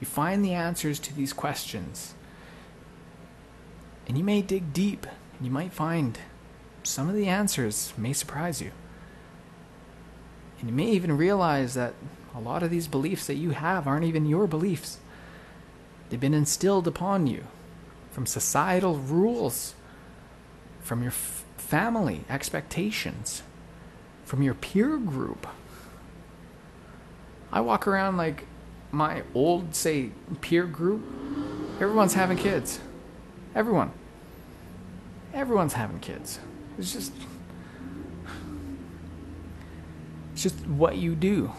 [0.00, 2.14] You find the answers to these questions,
[4.08, 5.06] and you may dig deep,
[5.36, 6.18] and you might find
[6.82, 8.72] some of the answers may surprise you.
[10.60, 11.94] And you may even realize that
[12.34, 14.98] A lot of these beliefs that you have aren't even your beliefs.
[16.08, 17.44] They've been instilled upon you
[18.10, 19.74] from societal rules,
[20.80, 23.42] from your f- family expectations,
[24.24, 25.46] from your peer group.
[27.52, 28.46] I walk around like
[28.92, 31.02] my old, say, peer group,
[31.80, 32.80] everyone's having kids.
[33.54, 33.90] Everyone.
[35.34, 36.38] Everyone's having kids.
[36.78, 37.12] It's just.
[40.40, 41.52] It's just what you do.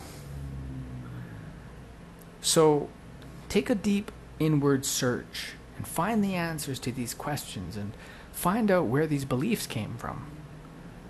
[2.41, 2.89] So
[3.47, 7.91] take a deep inward search and find the answers to these questions and
[8.31, 10.25] find out where these beliefs came from.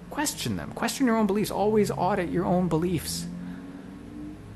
[0.09, 0.71] Question them.
[0.71, 1.49] Question your own beliefs.
[1.49, 3.25] Always audit your own beliefs.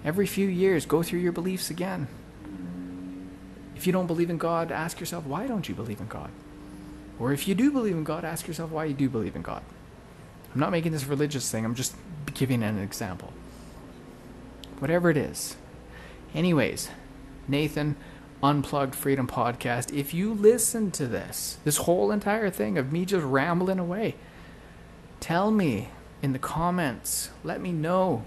[0.03, 2.09] Every few years, go through your beliefs again.
[3.77, 6.31] If you don't believe in God, ask yourself, why don't you believe in God?
[7.17, 9.63] Or if you do believe in God, ask yourself why you do believe in God.
[10.55, 11.95] I'm not making this religious thing, I'm just
[12.33, 13.31] giving an example.
[14.79, 15.55] Whatever it is.
[16.33, 16.89] Anyways,
[17.47, 17.95] Nathan,
[18.41, 23.23] Unplugged Freedom Podcast, if you listen to this, this whole entire thing of me just
[23.23, 24.15] rambling away,
[25.19, 25.89] tell me
[26.23, 27.29] in the comments.
[27.43, 28.23] Let me know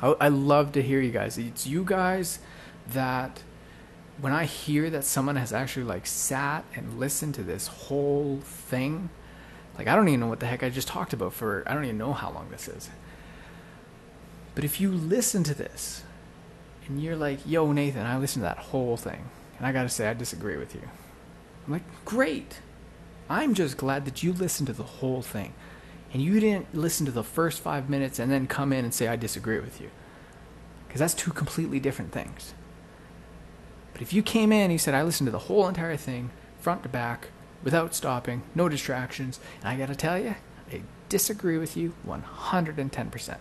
[0.00, 1.38] I, I love to hear you guys.
[1.38, 2.38] It's you guys
[2.88, 3.42] that
[4.20, 9.10] when I hear that someone has actually like sat and listened to this whole thing,
[9.78, 11.84] like I don't even know what the heck I just talked about for I don't
[11.84, 12.90] even know how long this is.
[14.54, 16.02] But if you listen to this
[16.86, 19.88] and you're like, "Yo, Nathan, I listened to that whole thing." And I got to
[19.88, 20.82] say I disagree with you.
[21.66, 22.60] I'm like, "Great.
[23.28, 25.52] I'm just glad that you listened to the whole thing."
[26.12, 29.08] and you didn't listen to the first five minutes and then come in and say,
[29.08, 29.90] I disagree with you.
[30.86, 32.54] Because that's two completely different things.
[33.92, 36.30] But if you came in and you said, I listened to the whole entire thing,
[36.58, 37.28] front to back,
[37.62, 40.36] without stopping, no distractions, and I gotta tell you,
[40.72, 43.36] I disagree with you 110%.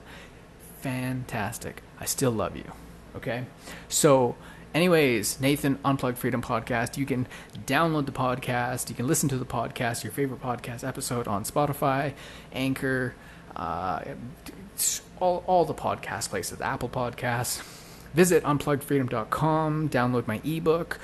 [0.81, 1.81] Fantastic.
[1.99, 2.71] I still love you.
[3.15, 3.45] Okay?
[3.87, 4.35] So,
[4.75, 6.97] Anyways, Nathan Unplugged Freedom Podcast.
[6.97, 7.27] You can
[7.65, 8.89] download the podcast.
[8.89, 12.11] You can listen to the podcast, your favorite podcast episode on Spotify,
[12.51, 13.15] Anchor,
[13.55, 14.01] uh,
[15.21, 17.61] all, all the podcast places, Apple Podcasts.
[18.13, 20.99] Visit unpluggedfreedom.com, download my ebook.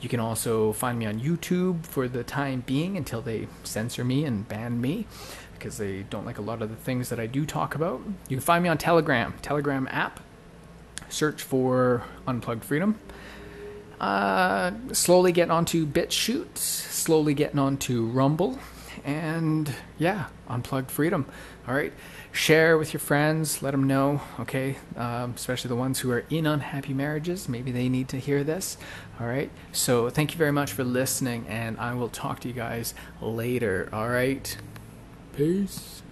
[0.00, 4.24] You can also find me on YouTube for the time being until they censor me
[4.24, 5.06] and ban me
[5.54, 8.00] because they don't like a lot of the things that I do talk about.
[8.28, 10.20] You can find me on Telegram, Telegram app.
[11.08, 12.98] Search for Unplugged Freedom.
[14.00, 18.58] Uh, slowly getting onto BitChute, slowly getting onto Rumble,
[19.04, 21.26] and yeah, Unplugged Freedom.
[21.66, 21.92] All right,
[22.30, 26.46] share with your friends, let them know, okay, um, especially the ones who are in
[26.46, 27.48] unhappy marriages.
[27.48, 28.76] Maybe they need to hear this.
[29.20, 32.54] All right, so thank you very much for listening, and I will talk to you
[32.54, 33.88] guys later.
[33.92, 34.56] All right,
[35.36, 36.02] peace.